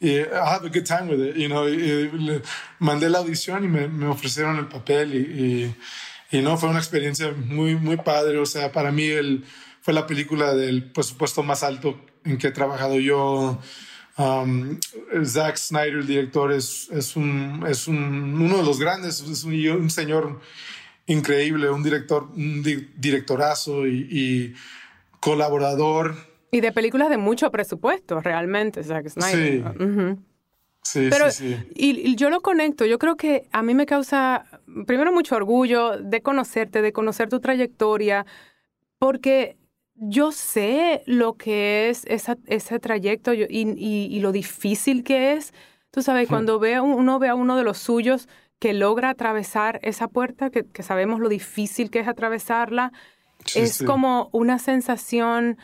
[0.00, 1.68] Y I have a good time with it, you know.
[1.68, 2.42] Y,
[2.78, 7.32] mandé la audición y me, me ofrecieron el papel y, y, no, fue una experiencia
[7.32, 8.38] muy, muy padre.
[8.38, 9.44] O sea, para mí el,
[9.80, 13.60] fue la película del presupuesto más alto en que he trabajado yo.
[14.16, 14.78] Um,
[15.24, 19.90] Zack Snyder, el director, es, es, un, es un, uno de los grandes, es un,
[19.90, 20.40] señor
[21.06, 24.54] increíble, un director, un directorazo y,
[25.24, 26.14] colaborador.
[26.50, 29.74] Y de películas de mucho presupuesto, realmente, Zack Snyder.
[29.78, 30.24] Sí.
[30.84, 31.66] Sí, Pero, sí, sí.
[31.74, 32.84] Y, yo lo conecto.
[32.84, 34.44] Yo creo que a mí me causa,
[34.86, 38.26] primero, mucho orgullo de conocerte, de conocer tu trayectoria,
[38.98, 39.56] porque
[39.94, 45.54] yo sé lo que es esa, ese trayecto y, y, lo difícil que es.
[45.90, 50.08] Tú sabes, cuando ve, uno ve a uno de los suyos que logra atravesar esa
[50.08, 52.92] puerta, que, que sabemos lo difícil que es atravesarla,
[53.54, 55.58] es como una sensación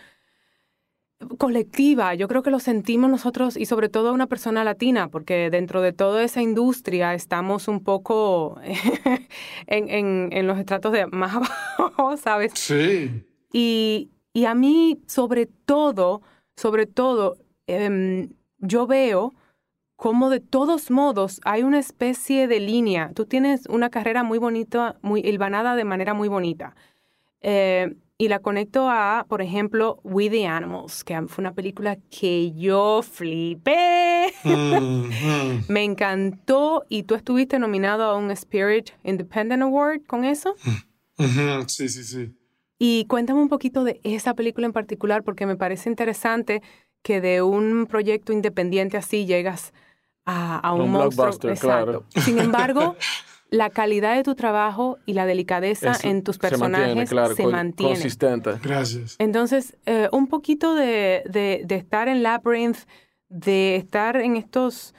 [1.38, 2.14] colectiva.
[2.14, 5.92] Yo creo que lo sentimos nosotros y sobre todo una persona latina, porque dentro de
[5.92, 8.58] toda esa industria estamos un poco
[9.66, 11.34] en, en, los estratos de más
[11.78, 12.52] abajo, ¿sabes?
[12.54, 13.24] Sí.
[13.52, 16.22] Y, y a mí, sobre todo,
[16.56, 19.34] sobre todo, em, yo veo
[19.96, 23.12] como de todos modos hay una especie de línea.
[23.14, 26.74] Tú tienes una carrera muy bonita, muy hilvanada de manera muy bonita.
[27.40, 32.52] Eh, y la conecto a, por ejemplo, We the Animals, que fue una película que
[32.52, 34.32] yo flipé.
[34.44, 35.64] Mm-hmm.
[35.68, 40.54] Me encantó y tú estuviste nominado a un Spirit Independent Award con eso.
[41.18, 41.68] Mm-hmm.
[41.68, 42.34] Sí, sí, sí.
[42.78, 46.62] Y cuéntame un poquito de esa película en particular, porque me parece interesante
[47.02, 49.72] que de un proyecto independiente así llegas
[50.24, 51.54] a, un, monstruo.
[51.56, 52.04] Claro.
[52.24, 52.96] Sin embargo,
[53.50, 57.92] la calidad de tu trabajo y la delicadeza en tus personajes se mantiene.
[57.92, 58.52] Consistente.
[58.62, 59.16] Gracias.
[59.18, 62.78] Entonces, eh, un poquito de, de, estar en Labyrinth,
[63.28, 64.94] de estar en estos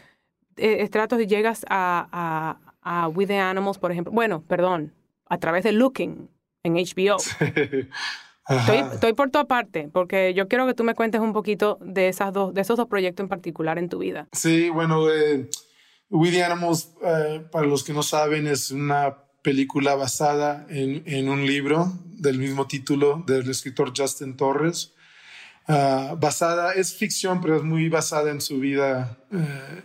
[0.58, 4.12] eh, estratos y llegas a, a, a With the Animals, por ejemplo.
[4.12, 4.94] Bueno, perdón,
[5.28, 6.30] a través de Looking
[6.64, 7.18] en HBO.
[8.50, 12.10] Estoy, estoy, por tu aparte, porque yo quiero que tú me cuentes un poquito de,
[12.10, 14.28] esas dos, de esos dos proyectos en particular en tu vida.
[14.34, 15.48] Sí, bueno, eh,
[16.12, 21.30] We the Animals, eh, para los que no saben, es una película basada en, en
[21.30, 24.94] un libro del mismo título del escritor Justin Torres.
[25.68, 29.84] Uh, basada, es ficción, pero es muy basada en su vida, eh,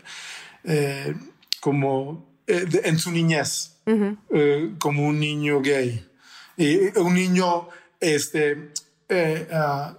[0.64, 1.14] eh,
[1.60, 3.76] como en su niñez,
[4.78, 6.04] como un niño gay.
[6.56, 7.68] Y un niño
[8.00, 8.72] este,
[9.10, 9.94] uh,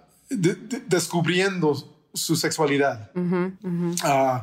[0.87, 1.75] descubriendo
[2.13, 3.11] su sexualidad.
[3.15, 4.41] Uh,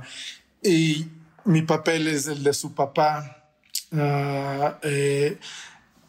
[0.62, 1.08] y
[1.44, 3.50] mi papel es el de su papá.
[3.92, 5.38] Ah, eh,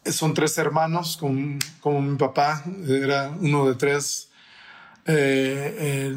[0.04, 4.30] son tres hermanos, como, como, mi papá, era uno de tres.
[5.06, 6.14] Eh,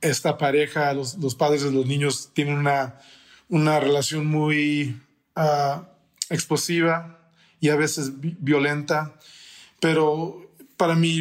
[0.00, 2.98] esta pareja, los, los, padres de los niños, tienen una,
[3.48, 5.00] una relación muy
[5.36, 5.82] uh,
[6.30, 7.18] explosiva
[7.60, 9.14] y a veces violenta,
[9.80, 11.18] pero para mí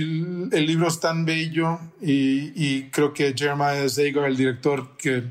[0.51, 5.23] el libro es tan bello y, y creo que Jeremiah Zagar, el director que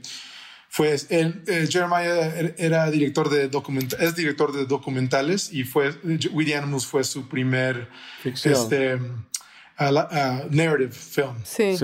[0.76, 3.50] fue él, eh, Jeremiah er, era director de
[3.98, 5.90] es director de documentales y fue
[6.34, 7.88] We Animals fue su primer
[8.22, 9.00] este,
[9.78, 11.36] narrative film.
[11.44, 11.78] Sí.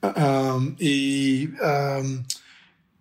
[0.00, 2.24] Um, y um,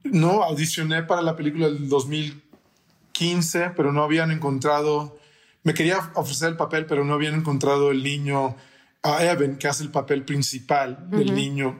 [0.04, 5.18] no audicioné para la película del 2015, pero no habían encontrado.
[5.64, 8.58] Me quería ofrecer el papel, pero no habían encontrado el niño,
[9.04, 11.80] a Evan, que hace el papel principal del niño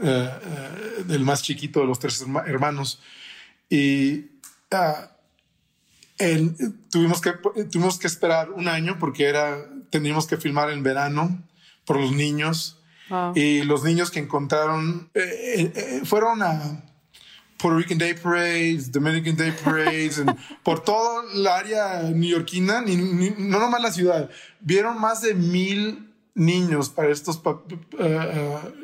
[0.00, 3.00] eh, eh, del más chiquito de los tres hermanos.
[3.68, 4.26] Y
[4.70, 5.10] ah,
[6.88, 7.32] tuvimos, que,
[7.70, 9.58] tuvimos que esperar un año porque era,
[9.90, 11.42] teníamos que filmar en verano
[11.84, 12.76] por los niños.
[13.34, 16.84] Y los niños que encontraron eh, fueron a
[17.56, 20.22] Puerto Rican Day Parades, Dominican Day Parades,
[20.62, 24.30] por toda el área neoyorquina, ni, no nomás la ciudad.
[24.60, 27.40] Vieron más de mil niños para estos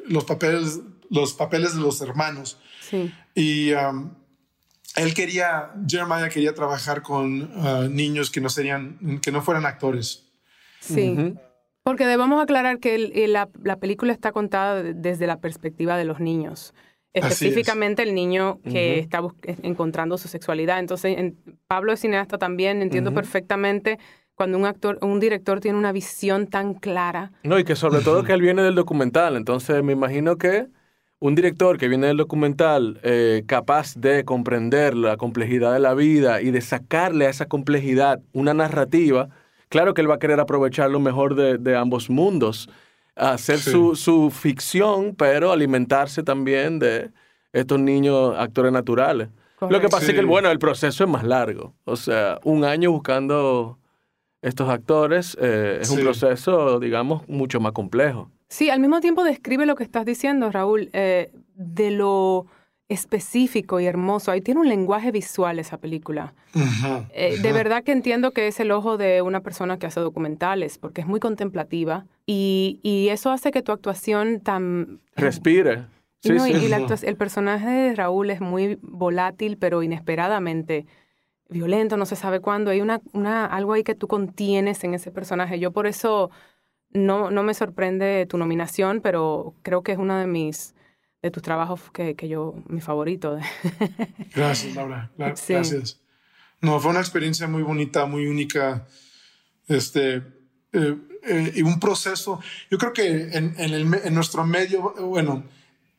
[0.08, 0.80] los papeles
[1.14, 2.58] los papeles de los hermanos.
[2.80, 3.12] Sí.
[3.34, 4.14] Y um,
[4.96, 10.32] él quería, Jeremiah quería trabajar con uh, niños que no serían, que no fueran actores.
[10.80, 11.34] Sí.
[11.82, 16.74] Porque debemos aclarar que la, la, película está contada desde la perspectiva de los niños.
[17.12, 19.22] Específicamente el niño que está
[19.62, 20.80] encontrando su sexualidad.
[20.80, 23.98] Entonces, en, Pablo es cineasta también, entiendo perfectamente
[24.34, 27.30] cuando un actor, un director tiene una visión tan clara.
[27.44, 29.36] No, y que sobre todo que él viene del documental.
[29.36, 30.66] Entonces, me imagino que
[31.24, 36.42] un director que viene del documental eh, capaz de comprender la complejidad de la vida
[36.42, 39.30] y de sacarle a esa complejidad una narrativa,
[39.70, 42.68] claro que él va a querer aprovechar lo mejor de, ambos mundos,
[43.16, 47.10] hacer su, ficción, pero alimentarse también de
[47.54, 49.30] estos niños actores naturales.
[49.62, 51.72] Lo que pasa es que, bueno, el proceso es más largo.
[51.84, 53.78] O sea, un año buscando
[54.42, 58.30] estos actores eh, es un proceso, digamos, mucho más complejo.
[58.54, 62.46] Sí, al mismo tiempo describe lo que estás diciendo, Raúl, eh, de lo
[62.88, 64.30] específico y hermoso.
[64.30, 66.34] Ahí tiene un lenguaje visual esa película.
[67.12, 70.78] Eh, de verdad que entiendo que es el ojo de una persona que hace documentales,
[70.78, 75.00] porque es muy contemplativa y, y eso hace que tu actuación tan...
[75.16, 75.86] Respire.
[76.20, 80.86] Sí, y, y el personaje de Raúl es muy volátil, pero inesperadamente
[81.48, 82.70] violento, no se sabe cuándo.
[82.70, 85.58] Hay una, una, algo ahí que tú contienes en ese personaje.
[85.58, 86.30] Yo por eso
[86.94, 90.74] no, no me sorprende tu nominación, pero creo que es uno de mis
[91.22, 93.38] de tus trabajos que, que yo, mi favorito.
[94.34, 95.10] Gracias, Laura.
[95.16, 95.98] Gracias.
[96.60, 98.86] No, fue una experiencia muy bonita, muy única.
[99.66, 100.16] Este,
[100.72, 102.40] eh, eh, y un proceso.
[102.70, 105.44] Yo creo que en, en, el, en nuestro medio, bueno,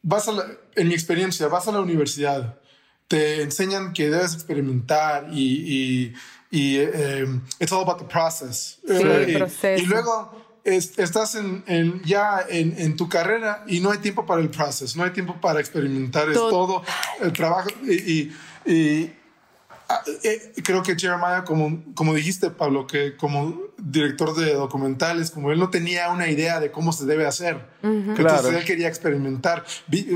[0.04, 0.34] vas a
[0.76, 2.60] en mi experiencia, vas a la universidad,
[3.08, 6.14] te enseñan que debes experimentar y, y,
[6.52, 7.26] y eh,
[7.60, 8.80] it's all about the process.
[8.86, 9.84] Sí, el proceso.
[9.84, 14.98] y luego estás en, ya en, tu carrera y no hay tiempo para el proceso,
[14.98, 16.84] no hay tiempo para experimentar, es todo
[17.22, 17.70] el trabajo.
[17.84, 18.32] Y,
[18.66, 19.14] y,
[19.88, 25.52] ah, eh, creo que Jeremiah, como, como dijiste, Pablo, que como director de documentales, como
[25.52, 27.60] él no tenía una idea de cómo se debe hacer.
[27.84, 29.64] Entonces él quería experimentar.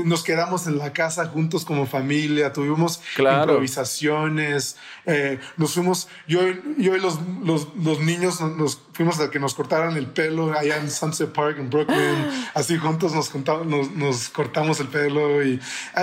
[0.04, 6.40] Nos quedamos en la casa juntos como familia, tuvimos improvisaciones, eh, nos fuimos, yo,
[6.78, 10.78] yo y los, los, los, niños nos fuimos a que nos cortaran el pelo allá
[10.78, 13.32] en Sunset Park en Brooklyn, así juntos nos,
[13.66, 15.60] nos, nos, cortamos el pelo y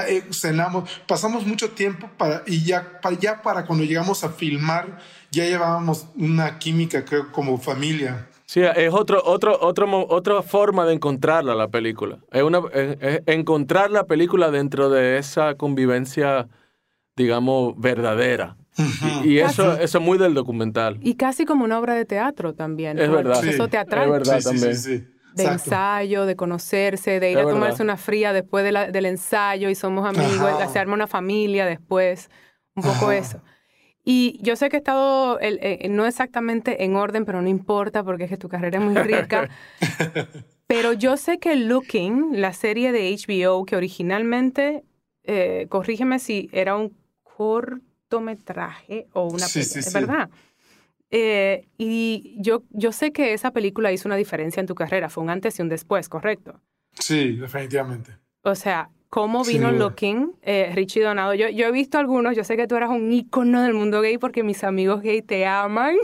[0.07, 4.99] eh, cenamos, pasamos mucho tiempo para, y ya para, ya para cuando llegamos a filmar,
[5.31, 8.27] ya llevábamos una química, creo, como familia.
[8.45, 12.19] Sí, es otro, otro, otro, otra forma de encontrarla la película.
[12.31, 12.61] Es, una,
[13.25, 16.47] encontrar la película dentro de esa convivencia,
[17.17, 18.55] digamos, verdadera.
[19.23, 20.97] Y, eso, eso es muy del documental.
[21.01, 22.97] Y casi como una obra de teatro también.
[22.99, 23.43] Es verdad.
[23.43, 24.05] Eso teatral.
[24.05, 24.75] Es verdad también.
[25.33, 30.07] de ensayo, de conocerse, de ir a tomarse una fría después del ensayo y somos
[30.07, 32.29] amigos, de se arma una familia después.
[32.75, 33.41] Un poco eso.
[34.09, 38.23] Y yo sé que he estado, eh, no exactamente en orden, pero no importa porque
[38.23, 39.49] es que tu carrera es muy rica.
[40.65, 44.85] pero yo sé que Looking, la serie de HBO, que originalmente,
[45.25, 49.93] eh, corrígeme si era un cortometraje o una sí, sí, sí.
[49.93, 50.29] ¿verdad?
[51.09, 55.21] Eh, y yo, yo sé que esa película hizo una diferencia en tu carrera, fue
[55.21, 56.61] un antes y un después, ¿correcto?
[56.93, 58.13] Sí, definitivamente.
[58.43, 61.33] O sea, cómo vino Looking, eh, Richie Donado.
[61.33, 64.17] Yo, yo he visto algunos, yo sé que tú eras un ícono del mundo gay
[64.17, 65.95] porque mis amigos gay te aman.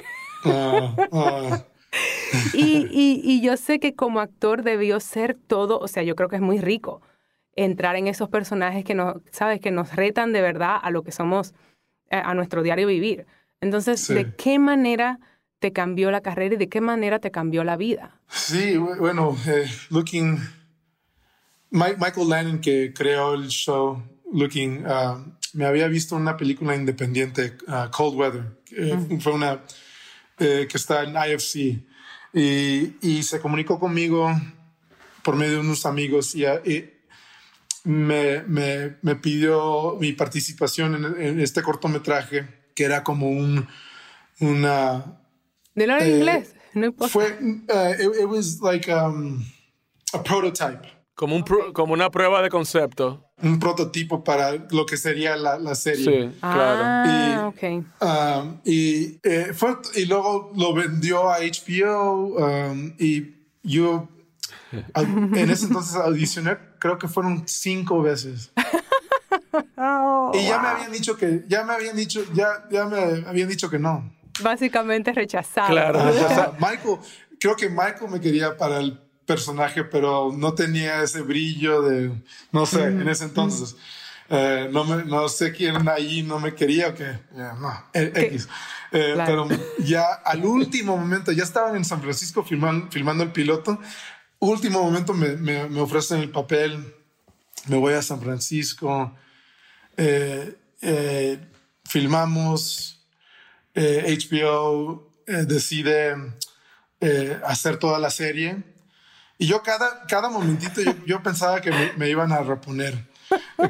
[0.46, 1.64] Ah, ah.
[2.54, 6.30] y, y, y, yo sé que como actor debió ser todo, o sea, yo creo
[6.30, 7.02] que es muy rico
[7.56, 11.12] entrar en esos personajes que nos, sabes, que nos retan de verdad a lo que
[11.12, 11.54] somos,
[12.10, 13.28] eh, a nuestro diario vivir.
[13.62, 15.20] Entonces, ¿de qué manera
[15.60, 18.20] te cambió la carrera y de qué manera te cambió la vida?
[18.28, 20.40] Sí, bueno, eh, Looking
[21.74, 27.90] Michael Lennon, que creó el show Looking, uh, me había visto una película independiente, uh,
[27.90, 29.64] Cold Weather, que fue una
[30.38, 31.84] eh, que está en IFC,
[32.34, 34.32] y, se comunicó conmigo
[35.24, 36.46] por medio de unos amigos y,
[37.86, 43.68] me, me, pidió mi participación en, este cortometraje, que era como un,
[44.40, 45.18] una...
[45.74, 46.56] ¿De en eh, inglés?
[46.74, 49.44] No Fue, uh, it, was like um,
[50.14, 50.93] a prototype.
[51.16, 53.30] Como, un como una prueba de concepto.
[53.42, 56.04] Un prototipo para lo que sería la, la serie.
[56.04, 56.82] Sí, claro.
[56.84, 57.84] Ah, y, okay.
[58.02, 64.08] Um, y, eh, fue, y luego lo vendió a HBO um, y yo
[64.96, 68.52] en ese entonces audicioné, creo que fueron cinco veces.
[69.78, 73.50] Oh, y ya me habían dicho que, ya me habían dicho, ya, ya me habían
[73.50, 74.12] dicho que no.
[74.42, 75.70] Básicamente rechazado.
[75.70, 76.00] Claro.
[76.60, 76.98] Michael,
[77.40, 82.12] creo que Michael me quería para el personaje, pero no tenía ese brillo de,
[82.52, 83.76] no sé, en ese entonces.
[84.30, 87.20] Eh, no, me, no sé quién ahí no me quería o qué.
[87.34, 88.48] no, e, X.
[88.92, 89.48] Eh, pero
[89.80, 93.80] ya al último momento, ya estaban en San Francisco filmando, filmando el piloto.
[94.40, 96.96] Último momento me, me, ofrecen el papel.
[97.68, 99.16] Me voy a San Francisco.
[99.98, 100.58] Eh,
[101.86, 102.90] filmamos.
[103.76, 106.16] HBO decide
[107.44, 108.73] hacer toda la serie
[109.38, 113.12] y yo cada, cada momentito yo, pensaba que me, iban a reponer.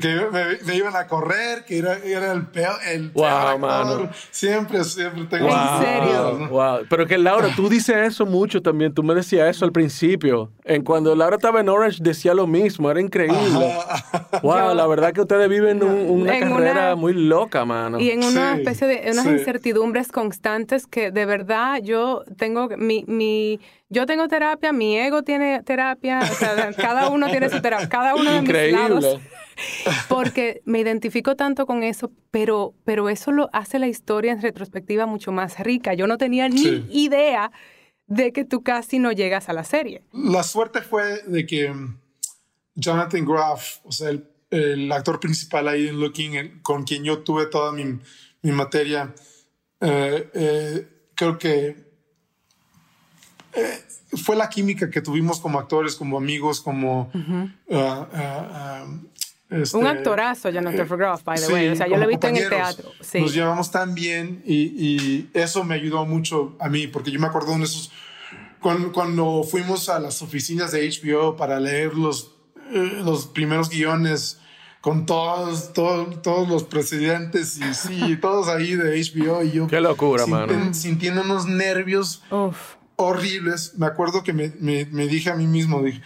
[0.02, 4.10] que me, iban a correr, que era, era el peor, el wow, mano.
[4.30, 5.48] Siempre, siempre tengo.
[5.48, 6.50] ¿En serio?
[6.50, 6.80] Wow.
[6.90, 8.94] Pero que Laura, tú dices eso mucho también.
[8.94, 10.52] Tú me decías eso al principio.
[10.66, 12.92] En cuando Laura estaba en Orange decía lo mismo.
[12.92, 13.78] Era increíble.
[14.42, 18.00] Wow, la verdad que ustedes viven una carrera muy loca, mano.
[18.00, 23.60] Y en una especie de unas incertidumbres constantes que de verdad yo tengo mi, mi
[23.94, 28.16] yo tengo terapia, mi ego tiene terapia, o sea, cada uno tiene su terapia, cada
[28.16, 29.20] uno de mis lados.
[30.10, 35.06] Porque me identifico tanto con eso, pero, pero eso lo hace la historia en retrospectiva
[35.06, 35.94] mucho más rica.
[35.94, 37.52] Yo no tenía ni idea
[38.08, 40.04] de que tú casi no llegas a la serie.
[40.12, 42.00] La suerte fue de que mm,
[42.74, 47.72] Jonathan Groff, o sea, el, actor principal ahí en Looking, con quien yo tuve toda
[47.72, 48.00] mi,
[48.42, 49.14] mi materia,
[49.80, 51.83] eh, eh, creo que
[53.56, 53.84] eh,
[54.18, 57.12] fue la química que tuvimos como actores, como amigos, como...
[57.72, 58.86] Ah, ah, ah,
[59.50, 61.68] este, un actorazo, Jonathan Groff, by the way.
[61.70, 62.92] O sea, yo lo he visto en el teatro.
[63.14, 67.56] Nos llevamos tan bien y, eso me ayudó mucho a mí, porque yo me acuerdo
[67.58, 67.92] de esos.
[68.60, 72.34] Cuando, cuando fuimos a las oficinas de HBO para leer los,
[72.72, 74.40] eh, los primeros guiones
[74.80, 79.68] con todos, todos, todos los presidentes y sí, todos ahí de HBO y yo.
[79.68, 80.74] Qué locura, mano.
[80.74, 82.24] Sintiendo unos nervios.
[82.32, 83.78] Uf horribles.
[83.78, 86.02] Me acuerdo que me, me, dije a mí mismo, dije,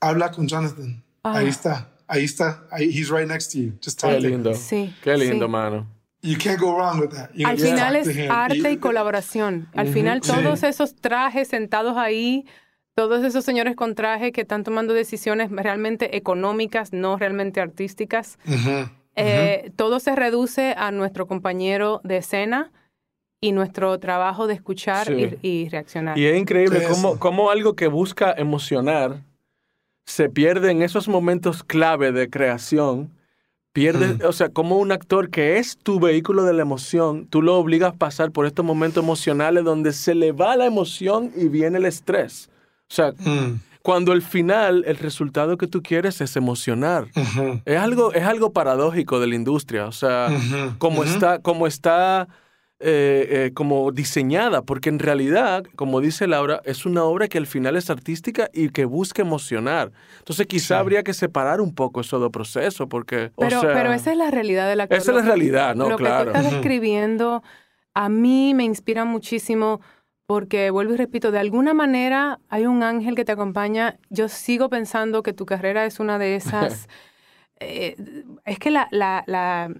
[0.00, 1.02] habla con Jonathan.
[1.22, 1.48] Ahí ah.
[1.48, 3.72] está, ahí está, he's right next to you.
[3.82, 4.54] Just Qué lindo.
[4.54, 4.94] Sí.
[5.02, 5.86] Qué lindo, mano.
[6.22, 7.30] You can't go wrong with that.
[7.44, 9.68] Al final es arte y colaboración.
[9.74, 12.46] Al final todos esos trajes sentados ahí,
[12.94, 18.38] todos esos señores con traje que están tomando decisiones realmente económicas, no realmente artísticas,
[19.14, 22.72] eh, todo se reduce a nuestro compañero de escena
[23.46, 26.18] y nuestro trabajo de escuchar y, reaccionar.
[26.18, 29.22] Y es increíble cómo, cómo, algo que busca emocionar
[30.04, 33.12] se pierde en esos momentos clave de creación.
[33.72, 34.26] Pierde, mm.
[34.26, 37.92] o sea, como un actor que es tu vehículo de la emoción, tú lo obligas
[37.92, 41.84] a pasar por estos momentos emocionales donde se le va la emoción y viene el
[41.84, 42.50] estrés.
[42.90, 43.60] O sea, mm.
[43.82, 47.06] cuando al final el resultado que tú quieres es emocionar.
[47.64, 49.86] es, algo, es algo paradójico de la industria.
[49.86, 50.36] O sea,
[50.78, 52.26] como está, como está
[52.78, 57.46] eh, eh, como diseñada, porque en realidad, como dice Laura, es una obra que al
[57.46, 59.92] final es artística y que busca emocionar.
[60.18, 63.30] Entonces quizá habría que separar un poco eso de proceso, porque...
[63.36, 65.88] Pero, pero esa es la realidad de la Esa es la realidad, ¿no?
[65.88, 66.32] Lo claro.
[66.32, 67.42] que tú estás escribiendo
[67.96, 69.80] a mí me inspira muchísimo
[70.26, 73.98] porque, vuelvo y repito, de alguna manera hay un ángel que te acompaña.
[74.10, 76.88] Yo sigo pensando que tu carrera es una de esas...
[77.58, 77.96] Eh,
[78.44, 79.72] es que la, la, la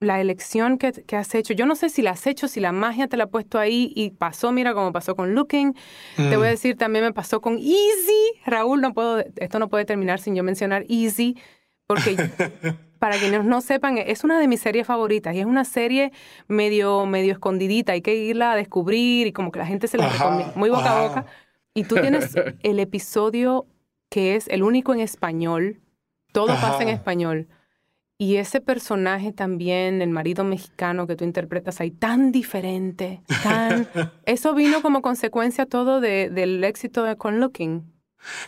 [0.00, 3.08] la elección que, has hecho, yo no sé si la has hecho, si la magia
[3.08, 5.74] te la ha puesto ahí y pasó, mira como pasó con Looking.
[6.16, 6.52] Te voy a mm.
[6.52, 8.32] decir, también me pasó con Easy.
[8.46, 11.36] Raúl, no puedo, esto no puede terminar sin yo mencionar Easy,
[11.86, 12.16] porque
[13.00, 16.12] para quienes no sepan, es una de mis series favoritas y es una serie
[16.46, 20.08] medio, medio escondidita, hay que irla a descubrir y como que la gente se la
[20.08, 21.26] recomienda, muy boca a boca.
[21.74, 23.66] Y tú tienes el episodio
[24.10, 25.80] que es el único en español,
[26.32, 27.48] todo pasa en español
[28.20, 33.88] y ese personaje también, el marido mexicano que tú interpretas ahí, tan diferente, tan...
[34.26, 37.84] Eso vino como consecuencia todo de, del éxito de Con Looking.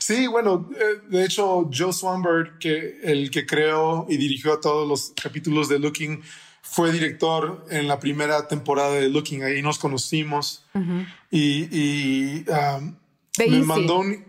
[0.01, 5.12] Sí, bueno, eh, de hecho, Joe Swanberg, que el que creó y dirigió todos los
[5.23, 6.21] capítulos de Looking,
[6.62, 9.45] fue director en la primera temporada de Looking.
[9.45, 10.66] Ahí nos conocimos
[11.31, 12.97] y, y um,
[13.39, 14.29] me mandó un...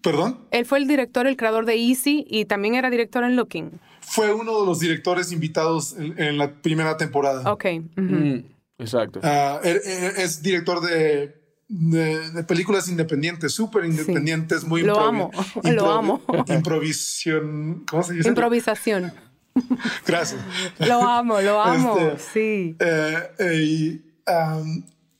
[0.00, 0.46] ¿Perdón?
[0.50, 4.32] Él fue el director, el creador de Easy y también era director en Looking fue
[4.32, 7.50] uno de los directores invitados en, la primera temporada.
[7.50, 7.64] Ok.
[7.96, 8.38] Mm,
[8.78, 9.20] exacto.
[9.22, 11.34] Ah, er, er, es director de,
[11.68, 15.30] de, películas independientes, súper independientes, muy Lo amo,
[15.62, 16.22] lo amo.
[16.48, 18.28] Improvisión, ¿cómo se dice?
[18.28, 19.12] Improvisación.
[20.06, 20.40] Gracias.
[20.78, 22.76] Lo amo, lo amo, este, sí.
[22.78, 24.00] Eh, eh,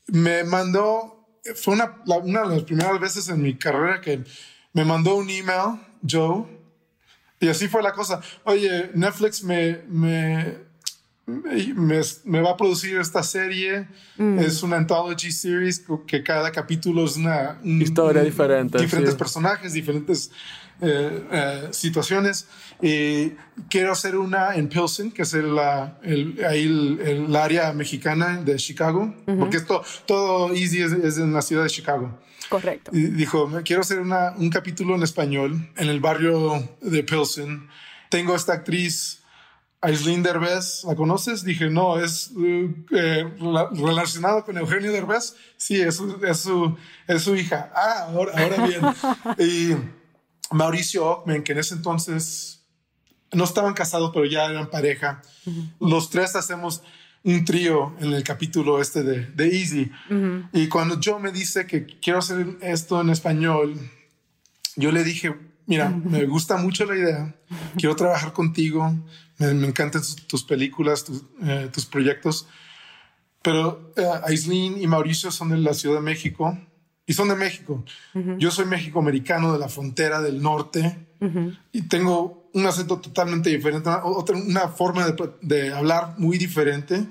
[0.09, 4.25] me mandó, fue una, una de las primeras veces en mi carrera que
[4.73, 6.47] me mandó un email, Joe,
[7.45, 8.21] y así fue la cosa.
[8.45, 10.57] Oye, Netflix me, me,
[11.27, 13.89] me, va a producir esta serie.
[14.17, 14.39] Mm.
[14.39, 18.79] Es una anthology series que cada capítulo es una historia diferente.
[18.79, 20.31] Diferentes personajes, diferentes
[20.81, 22.47] eh, eh, situaciones.
[22.83, 23.31] Y
[23.69, 29.57] quiero hacer una en Pilsen, que es el, ahí el, área mexicana de Chicago, porque
[29.57, 32.19] esto, todo Easy es en la ciudad de Chicago.
[32.49, 32.91] Correcto.
[32.95, 37.69] Y dijo, quiero hacer un capítulo en español en el barrio de Pilsen.
[38.11, 39.24] Tengo esta actriz,
[39.85, 41.45] Aislinn Derbez, ¿la conoces?
[41.45, 43.31] Dije, no, es uh, eh,
[43.75, 45.37] relacionado con Eugenio Derbez.
[45.59, 46.77] Sí, es, es, su,
[47.07, 47.71] es su hija.
[47.75, 48.81] Ah, ahora, ahora bien.
[49.39, 49.77] y
[50.51, 52.65] Mauricio Ockman, que en ese entonces
[53.33, 55.21] no estaban casados, pero ya eran pareja.
[55.81, 56.83] Los tres hacemos
[57.23, 59.91] un trío en el capítulo este de, de Easy.
[60.53, 63.79] Y cuando Joe me dice que quiero hacer esto en español,
[64.77, 65.35] yo le dije,
[65.67, 67.35] mira, me gusta mucho la idea,
[67.77, 68.93] quiero trabajar contigo,
[69.39, 71.05] me, encantan tus, películas,
[71.43, 72.47] eh, tus, proyectos,
[73.43, 76.59] pero uh, Aislinn y Mauricio son de la Ciudad de México
[77.07, 77.85] y son de México.
[78.39, 80.97] Yo soy México-americano de la frontera del norte
[81.73, 85.07] y tengo un acento totalmente diferente, otra, una forma
[85.43, 87.05] de, hablar muy diferente.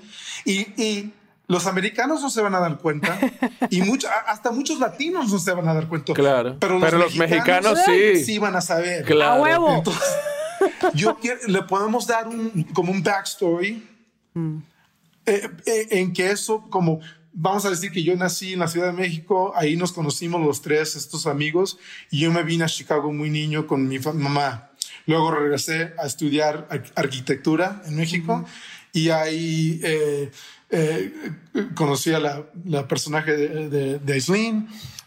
[0.45, 1.11] Y,
[1.45, 3.19] los americanos no se van a dar cuenta
[3.69, 3.81] y
[4.27, 6.13] hasta muchos latinos no se van a dar cuenta.
[6.13, 6.55] Claro.
[6.57, 8.23] Pero los, mexicanos, sí.
[8.23, 9.03] sí van a saber.
[9.03, 9.33] Claro.
[9.33, 9.73] A huevo.
[9.75, 10.03] Entonces,
[10.93, 13.83] yo le podemos dar un, como un backstory
[14.33, 14.57] mm.
[15.25, 16.99] eh, eh, en que eso como
[17.33, 20.61] vamos a decir que yo nací en la Ciudad de México, ahí nos conocimos los
[20.61, 21.79] tres, estos amigos,
[22.11, 24.69] y yo me vine a Chicago muy niño con mi mamá.
[25.05, 28.45] Luego regresé a estudiar arquitectura en México
[28.93, 30.31] y ahí eh,
[30.69, 31.13] eh,
[31.75, 34.63] conocí a la, personaje de, de,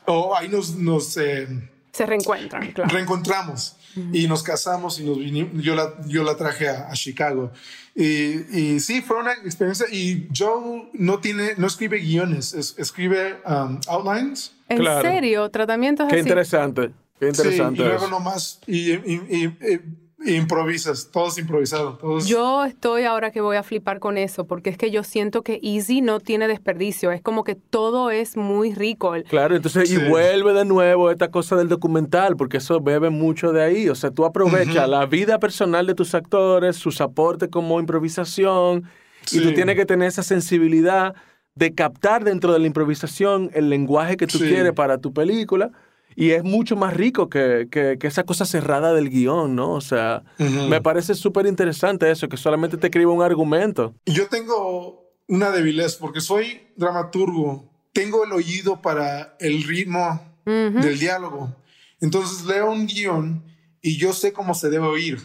[0.07, 0.75] o ahí nos...
[0.77, 2.91] nos eh, Se reencuentran, claro.
[2.91, 3.77] Reencontramos
[4.13, 7.51] y nos casamos y nos vinimos, yo la, yo la traje a, Chicago.
[7.95, 9.87] Y, y, sí, fue una experiencia.
[9.91, 14.53] Y Joe no tiene, no escribe guiones, escribe um, outlines.
[14.69, 15.51] ¿En serio?
[15.51, 16.91] ¿Tratamientos Qué interesante.
[17.19, 17.83] Qué interesante.
[17.83, 19.81] Sí, y luego nomás, y, y,
[20.25, 21.99] improvisas, todo es improvisado.
[22.21, 25.61] Yo estoy ahora que voy a flipar con eso, porque es que yo siento que
[25.63, 29.15] Easy no tiene desperdicio, es como que todo es muy rico.
[29.29, 33.63] Claro, entonces, y vuelve de nuevo esta cosa del documental, porque eso bebe mucho de
[33.63, 38.85] ahí, o sea, tú aprovechas la vida personal de tus actores, sus aportes como improvisación,
[39.33, 41.15] y tú tienes que tener esa sensibilidad
[41.55, 45.73] de captar dentro de la improvisación el lenguaje que tú quieres para tu película
[46.17, 49.73] y es mucho más rico que, que, esa cosa cerrada del guion, ¿no?
[49.73, 53.95] O sea, me parece súper interesante eso, que solamente te escriba un argumento.
[54.07, 61.55] Yo tengo una debilidad porque soy dramaturgo, tengo el oído para el ritmo del diálogo.
[62.01, 63.45] Entonces leo un guion
[63.83, 65.21] y yo sé cómo se debe oír.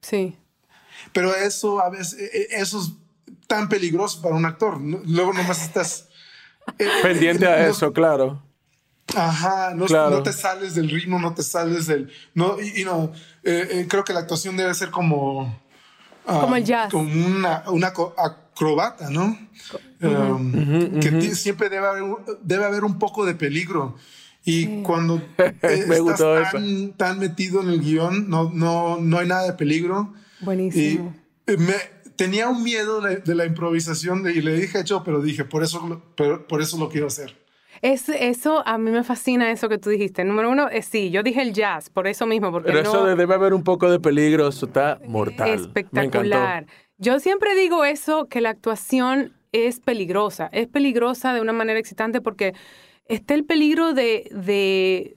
[0.00, 0.36] Sí.
[1.12, 2.92] Pero eso a veces, e, e, eso es
[3.46, 4.80] tan peligroso para un actor.
[4.80, 6.08] Luego nomás estás...
[6.78, 8.42] Eh, Pendiente a eso, claro.
[9.16, 12.10] Ajá, no, te sales del ritmo, no te sales del...
[12.34, 15.60] No, y, no, eh, eh, creo que la actuación debe ser como...
[16.26, 16.90] Ah, como el jazz.
[16.90, 19.36] Como una, una acrobata, ¿no?
[20.02, 22.04] Um, que siempre debe haber,
[22.42, 23.96] debe haber un poco de peligro.
[24.44, 25.20] Y cuando
[25.62, 30.14] estás tan, tan, metido en el guion, no, no, no hay nada de peligro.
[30.40, 31.14] Buenísimo.
[31.46, 31.74] Y me,
[32.16, 36.02] tenía un miedo de, la improvisación y le dije, hecho, pero dije, por eso,
[36.48, 37.39] por eso lo quiero hacer.
[37.82, 40.22] Es, eso a mí me fascina eso que tú dijiste.
[40.24, 42.52] Número uno, eh, sí, yo dije el jazz, por eso mismo.
[42.52, 45.48] Porque Pero eso debe haber un poco de peligro, eso está mortal.
[45.48, 46.66] Espectacular.
[46.98, 50.50] Yo siempre digo eso, que la actuación es peligrosa.
[50.52, 52.54] Es peligrosa de una manera excitante porque
[53.06, 55.16] está el peligro de, de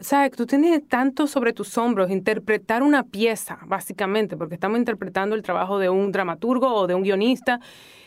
[0.00, 0.32] ¿sabes?
[0.32, 5.78] Tú tienes tanto sobre tus hombros, interpretar una pieza, básicamente, porque estamos interpretando el trabajo
[5.78, 7.60] de un dramaturgo o de un guionista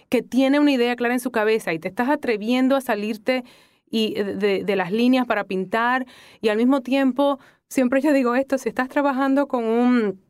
[0.09, 3.43] que tiene una idea clara en su cabeza y te estás atreviendo a salirte
[3.91, 6.07] y eh, de, las líneas para pintar
[6.41, 10.21] y al mismo tiempo, siempre yo digo esto, si estás trabajando con un,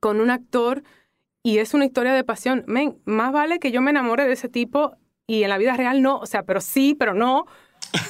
[0.00, 0.82] con un actor
[1.44, 4.48] y es una historia de pasión, men, más vale que yo me enamore de ese
[4.48, 4.96] tipo
[5.26, 7.46] y en la vida real no, o sea, pero sí, pero no,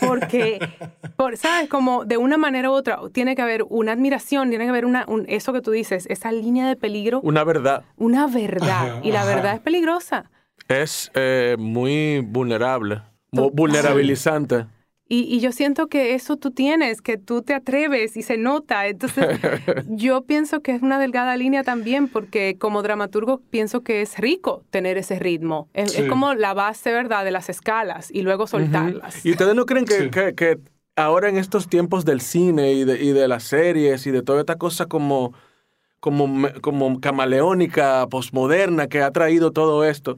[0.07, 0.59] porque,
[1.17, 1.69] por, ¿sabes?
[1.69, 5.07] Como de una manera u otra, tiene que haber una admiración, tiene que haber una,
[5.27, 7.21] eso que tú dices, esa línea de peligro.
[7.23, 7.85] Una verdad.
[7.97, 9.01] Una verdad.
[9.03, 10.31] y la verdad es peligrosa.
[10.69, 14.67] Es eh, muy vulnerable, vulnerabilizante.
[15.15, 18.87] Y, yo siento que eso tú tienes, que tú te atreves y se nota.
[18.87, 19.27] Entonces,
[19.89, 24.65] yo pienso que es una delgada línea también, porque como dramaturgo pienso que es rico
[24.71, 25.69] tener ese ritmo.
[25.75, 29.27] Es, como la base, ¿verdad?, de las escalas y luego soltarlas.
[29.27, 30.59] ¿Y ustedes no creen que, que,
[30.97, 34.41] ahora en estos tiempos del cine y de, y de las series y de toda
[34.41, 35.35] esta cosa como,
[36.01, 40.17] como, como camaleónica, posmoderna que ha traído todo esto,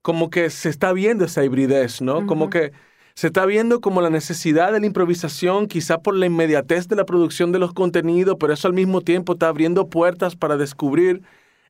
[0.00, 2.24] como que se está viendo esa hibridez, ¿no?
[2.28, 2.70] Como que
[3.18, 7.04] se está viendo como la necesidad de la improvisación, quizá por la inmediatez de la
[7.04, 11.22] producción de los contenidos, pero eso al mismo tiempo está abriendo puertas para descubrir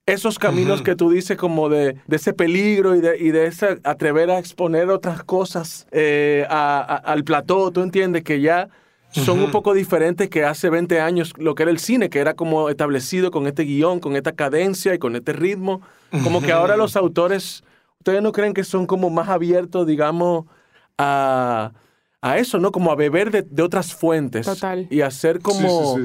[0.04, 4.30] esos caminos que tú dices como de, ese peligro y de, y de ese atrever
[4.30, 8.68] a exponer otras cosas eh, al plató, tú entiendes que ya
[9.10, 12.34] son un poco diferentes que hace 20 años lo que era el cine, que era
[12.34, 15.80] como establecido con este guion, con esta cadencia y con este ritmo.
[16.22, 17.64] Como que ahora los autores,
[18.00, 20.44] ¿ustedes no creen que son como más abiertos, digamos,
[20.98, 21.72] a,
[22.36, 22.72] eso, ¿no?
[22.72, 24.46] Como a beber de, otras fuentes.
[24.46, 24.86] Total.
[24.90, 25.98] Y hacer como,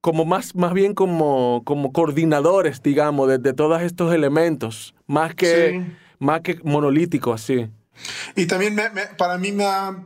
[0.00, 6.42] como más, más bien como, como coordinadores, digamos, de, todos estos elementos, más que, más
[6.42, 7.68] que monolítico así.
[8.36, 8.78] Y también
[9.16, 10.04] para mí me ha,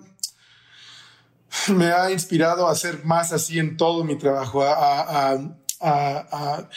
[1.69, 5.37] me ha inspirado a hacer más así en todo mi trabajo, a,
[5.81, 6.69] a,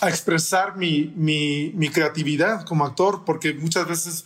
[0.00, 4.24] a expresar mi, mi, mi, creatividad como actor, porque muchas veces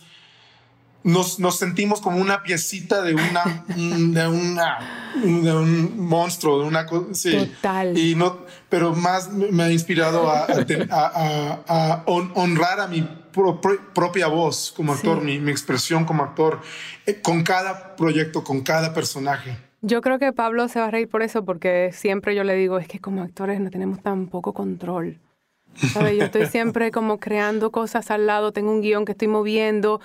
[1.05, 6.87] nos, nos sentimos como una piecita de una, de una, de un monstruo, de una
[6.87, 7.13] cosa.
[7.13, 7.37] Sí.
[7.37, 7.95] Total.
[7.95, 8.39] Y no,
[8.69, 10.47] pero más me ha inspirado a,
[10.89, 13.07] a, honrar a mi
[13.93, 16.61] propia voz como actor, mi, mi, expresión como actor,
[17.05, 19.55] eh, con cada proyecto, con cada personaje.
[19.81, 22.79] Yo creo que Pablo se va a reír por eso, porque siempre yo le digo,
[22.79, 25.19] es que como actores no tenemos tan poco control.
[25.93, 30.01] Yo estoy siempre como creando cosas al lado, tengo un guion que estoy moviendo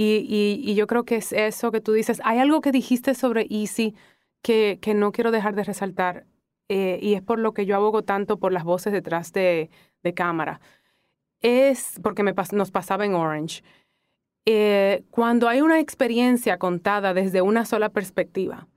[0.00, 2.20] y, y, yo creo que es eso que tú dices.
[2.24, 3.96] Hay algo que dijiste sobre Easy
[4.42, 6.24] que, que no quiero dejar de resaltar
[6.68, 9.70] eh, y es por lo que yo abogo tanto por las voces detrás de,
[10.04, 10.60] de cámara.
[11.40, 13.64] Es porque me nos pasaba en Orange.
[14.46, 18.68] Eh, cuando hay una experiencia contada desde una sola perspectiva,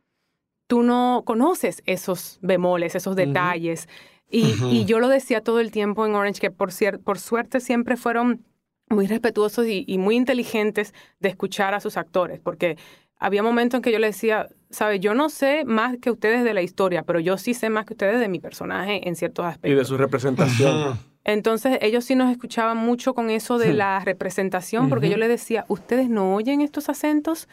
[0.68, 3.88] tú no conoces esos bemoles, esos detalles.
[4.30, 6.72] y, y, yo lo decía todo el tiempo en Orange, que por,
[7.04, 8.44] por suerte siempre fueron
[8.92, 12.78] muy respetuosos y, muy inteligentes de escuchar a sus actores, porque
[13.18, 16.54] había momentos en que yo le decía, sabe, yo no sé más que ustedes de
[16.54, 19.72] la historia, pero yo sí sé más que ustedes de mi personaje en ciertos aspectos.
[19.72, 21.00] Y de su representación.
[21.24, 25.66] Entonces ellos sí nos escuchaban mucho con eso de la representación, porque yo les decía,
[25.68, 27.48] ustedes no oyen estos acentos,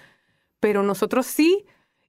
[0.58, 1.66] pero nosotros sí,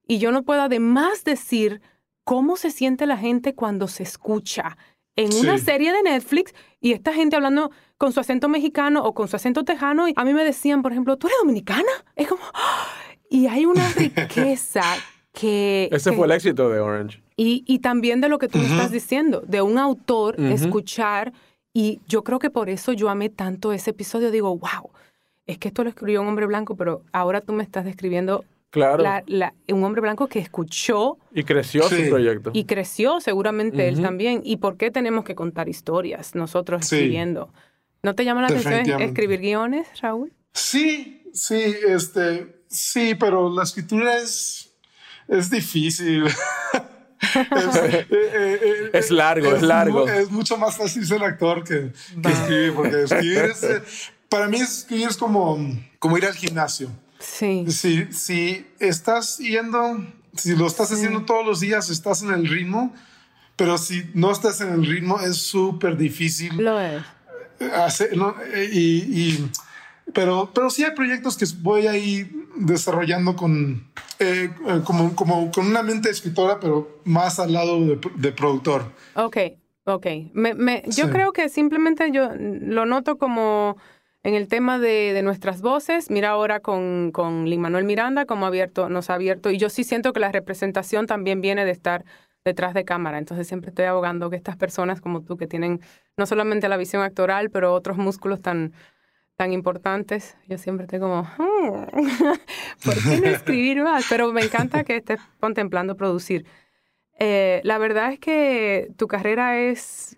[0.07, 1.81] y yo no puedo además decir
[2.23, 4.77] cómo se siente la gente cuando se escucha
[5.19, 9.27] en una serie de Netflix y esta gente hablando con su acento mexicano o con
[9.27, 10.07] su acento tejano.
[10.07, 11.91] Y a mí me decían, por ejemplo, ¿tú eres dominicana?
[12.15, 12.41] Es como...
[13.29, 14.81] Y hay una riqueza
[15.33, 15.89] que...
[15.91, 17.21] Ese fue el éxito de Orange.
[17.35, 21.33] Y, y también de lo que tú me estás diciendo, de un autor escuchar.
[21.73, 24.31] Y yo creo que por eso yo amé tanto ese episodio.
[24.31, 24.89] Digo, wow,
[25.45, 29.03] es que esto lo escribió un hombre blanco, pero ahora tú me estás describiendo Claro.
[29.69, 31.17] un hombre blanco que escuchó.
[31.33, 32.51] Y creció su proyecto.
[32.53, 34.41] Y creció seguramente él también.
[34.43, 37.51] ¿Y por qué tenemos que contar historias nosotros escribiendo?
[38.03, 40.31] ¿No te llama la atención escribir guiones, Raúl?
[40.53, 44.73] Sí, sí, este, sí, pero la escritura es,
[45.27, 46.25] es difícil.
[47.35, 50.07] Eh, eh, eh, es, largo, es, largo.
[50.07, 51.91] Es mucho más fácil ser actor que,
[52.23, 55.57] escribir, porque escribir es, para mí escribir es como,
[55.99, 56.89] como ir al gimnasio.
[57.19, 57.65] Sí.
[57.69, 60.05] Si, si estás yendo,
[60.35, 62.93] si lo estás haciendo todos los días, estás en el ritmo,
[63.55, 66.55] pero si no estás en el ritmo, es súper difícil.
[66.57, 67.03] Lo es.
[67.75, 68.17] Hacer,
[68.71, 69.49] y,
[70.13, 73.85] pero, pero sí hay proyectos que voy a ir desarrollando con,
[74.19, 74.49] eh,
[74.85, 77.79] como, como con una mente escritora, pero más al lado
[78.15, 78.93] de, productor.
[79.15, 79.37] Ok,
[79.83, 80.05] ok.
[80.33, 83.75] Me, me, yo creo que simplemente yo lo noto como
[84.23, 88.45] en el tema de, de, nuestras voces, mira ahora con, con Lin Manuel Miranda, como
[88.45, 92.03] abierto, nos ha abierto, y yo sí siento que la representación también viene de estar
[92.43, 93.17] detrás de cámara.
[93.17, 95.81] Entonces siempre estoy abogando que estas personas como tú, que tienen
[96.17, 98.73] no solamente la visión actoral, pero otros músculos tan,
[99.35, 101.83] tan importantes, yo siempre estoy como, hmm,
[102.83, 104.05] ¿por qué no escribir más?
[104.09, 106.45] Pero me encanta que estés contemplando producir.
[107.19, 110.17] Eh, la verdad es que tu carrera es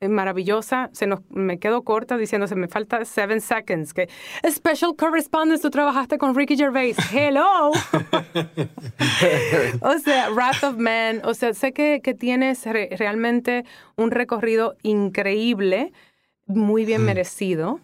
[0.00, 0.90] maravillosa.
[0.92, 3.92] Se nos, me quedo corta diciéndose, me falta seven seconds.
[3.92, 4.08] Que
[4.48, 6.96] Special Correspondence, tú trabajaste con Ricky Gervais.
[7.12, 7.70] Hello.
[9.80, 11.22] o sea, Wrath of Man.
[11.24, 13.64] O sea, sé que, que tienes realmente
[13.96, 15.92] un recorrido increíble,
[16.46, 17.06] muy bien mm.
[17.06, 17.80] merecido.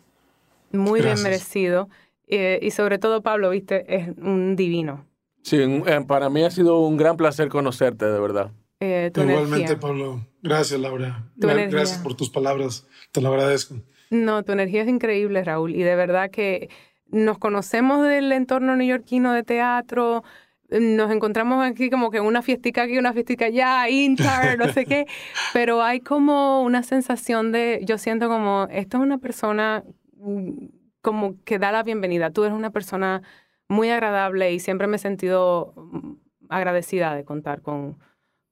[0.70, 1.88] Muy bien merecido.
[2.26, 5.06] Eh, y sobre todo, Pablo, viste, es un divino.
[5.42, 8.50] Sí, eh, para mí ha sido un gran placer conocerte, de verdad.
[8.80, 10.20] Eh, Igualmente, Pablo.
[10.44, 11.24] Gracias, Laura.
[11.36, 12.86] Gracias por tus palabras.
[13.12, 13.76] Te lo agradezco.
[14.10, 15.74] No, tu energía es increíble, Raúl.
[15.74, 16.68] Y de verdad que
[17.08, 20.22] nos conocemos del entorno neoyorquino de teatro.
[20.68, 25.06] Nos encontramos aquí como que una fiestica aquí, una fiestica allá, inter, no sé qué.
[25.54, 29.82] Pero hay como una sensación de, yo siento como, esto es una persona
[30.18, 30.66] mm,
[31.00, 32.30] como que da la bienvenida.
[32.30, 33.22] Tú eres una persona
[33.66, 36.12] muy agradable y siempre me he sentido mm,
[36.50, 37.96] agradecida de contar con,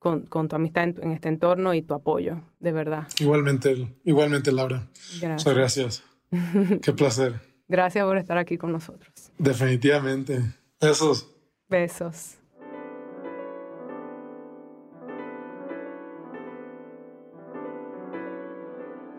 [0.02, 3.06] con, con tu amistad en, este entorno y tu apoyo, de verdad.
[3.20, 4.88] Igualmente, igualmente Laura.
[5.20, 5.46] Gracias.
[5.46, 6.04] Muchas gracias.
[6.82, 7.34] Qué placer.
[7.68, 9.12] Gracias por estar aquí con nosotros.
[9.38, 10.42] Definitivamente.
[10.80, 11.32] Besos.
[11.68, 12.36] Besos.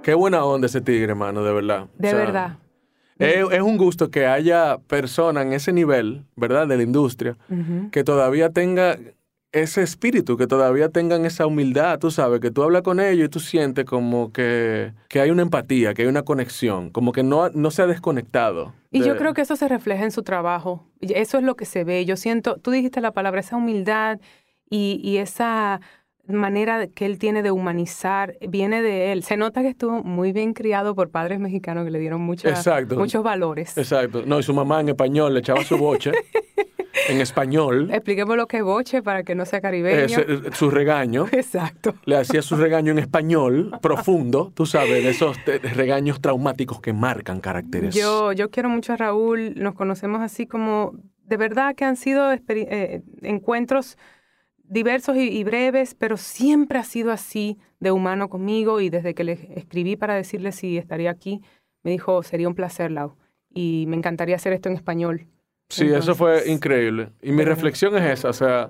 [0.03, 1.87] Qué buena onda ese tigre, hermano, de verdad.
[1.97, 2.57] De verdad.
[3.17, 6.67] Es, es, un gusto que haya personas en ese nivel, ¿verdad?
[6.67, 7.37] De la industria,
[7.91, 8.97] que todavía tenga
[9.53, 13.29] ese espíritu, que todavía tengan esa humildad, tú sabes, que tú hablas con ellos y
[13.29, 17.49] tú sientes como que, que hay una empatía, que hay una conexión, como que no,
[17.49, 18.73] no se ha desconectado.
[18.91, 20.85] Y yo creo que eso se refleja en su trabajo.
[20.99, 22.05] Eso es lo que se ve.
[22.05, 24.19] Yo siento, tú dijiste la palabra, esa humildad
[24.69, 25.81] y, y esa
[26.27, 29.23] manera que él tiene de humanizar viene de él.
[29.23, 32.43] Se nota que estuvo muy bien criado por padres mexicanos que le dieron muchos
[33.23, 33.77] valores.
[33.77, 34.23] Exacto.
[34.25, 36.11] No, y su mamá en español le echaba su boche.
[37.09, 37.89] en español.
[37.91, 40.19] Expliquemos lo que es boche para que no sea caribeño.
[40.19, 41.27] Eh, su regaño.
[41.31, 41.95] Exacto.
[42.05, 45.37] Le hacía su regaño en español, profundo, tú sabes, de esos
[45.75, 47.95] regaños traumáticos que marcan caracteres.
[47.95, 52.31] Yo, yo quiero mucho a Raúl, nos conocemos así como, de verdad que han sido
[52.31, 53.97] eh, encuentros
[54.63, 59.33] diversos y, breves, pero siempre ha sido así de humano conmigo y desde que le
[59.55, 61.41] escribí para decirle si estaría aquí,
[61.83, 63.15] me dijo, sería un placer, Lau,
[63.53, 65.27] y me encantaría hacer esto en español.
[65.73, 67.09] Sí, eso fue increíble.
[67.21, 68.69] Y mi reflexión es esa, o sea,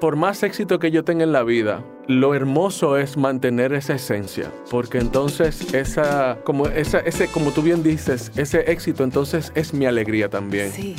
[0.00, 4.50] por más éxito que yo tenga en la vida, lo hermoso es mantener esa esencia,
[4.70, 9.86] porque entonces esa, como esa, ese, como tú bien dices, ese éxito entonces es mi
[9.86, 10.72] alegría también.
[10.72, 10.96] Sí.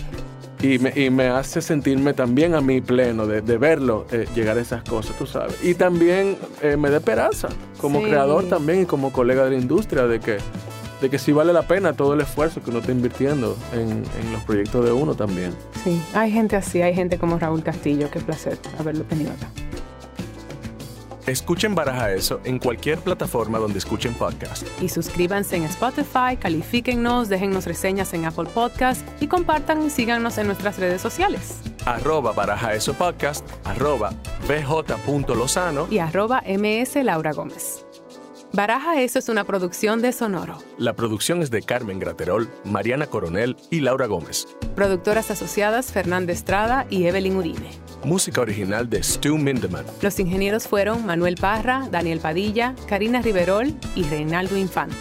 [0.62, 4.58] Y me, y me, hace sentirme también a mí pleno de, de verlo eh, llegar
[4.58, 5.58] a esas cosas, tú sabes.
[5.64, 7.48] Y también eh, me da esperanza
[7.80, 10.38] como creador también y como colega de la industria de que,
[11.02, 14.32] de que sí vale la pena todo el esfuerzo que uno está invirtiendo en, en
[14.34, 15.54] los proyectos de uno también.
[15.84, 19.50] Sí, hay gente así, hay gente como Raúl Castillo, qué placer haberlo tenido acá.
[21.30, 24.66] Escuchen Baraja Eso en cualquier plataforma donde escuchen podcast.
[24.82, 30.48] Y suscríbanse en Spotify, califíquennos, déjennos reseñas en Apple Podcast y compartan y síganos en
[30.48, 31.60] nuestras redes sociales.
[31.86, 34.12] Arroba Baraja Eso Podcast, arroba
[34.48, 37.86] bj.lozano y arroba ms Laura Gómez.
[38.52, 40.58] Baraja Eso es una producción de Sonoro.
[40.78, 44.48] La producción es de Carmen Graterol, Mariana Coronel y Laura Gómez.
[44.76, 47.70] Productoras asociadas Fernanda Estrada y Evelyn Uribe.
[48.04, 49.86] Música original de Stu Mindeman.
[50.02, 54.96] Los ingenieros fueron Manuel Parra, Daniel Padilla, Karina Riverol y Reinaldo Infante.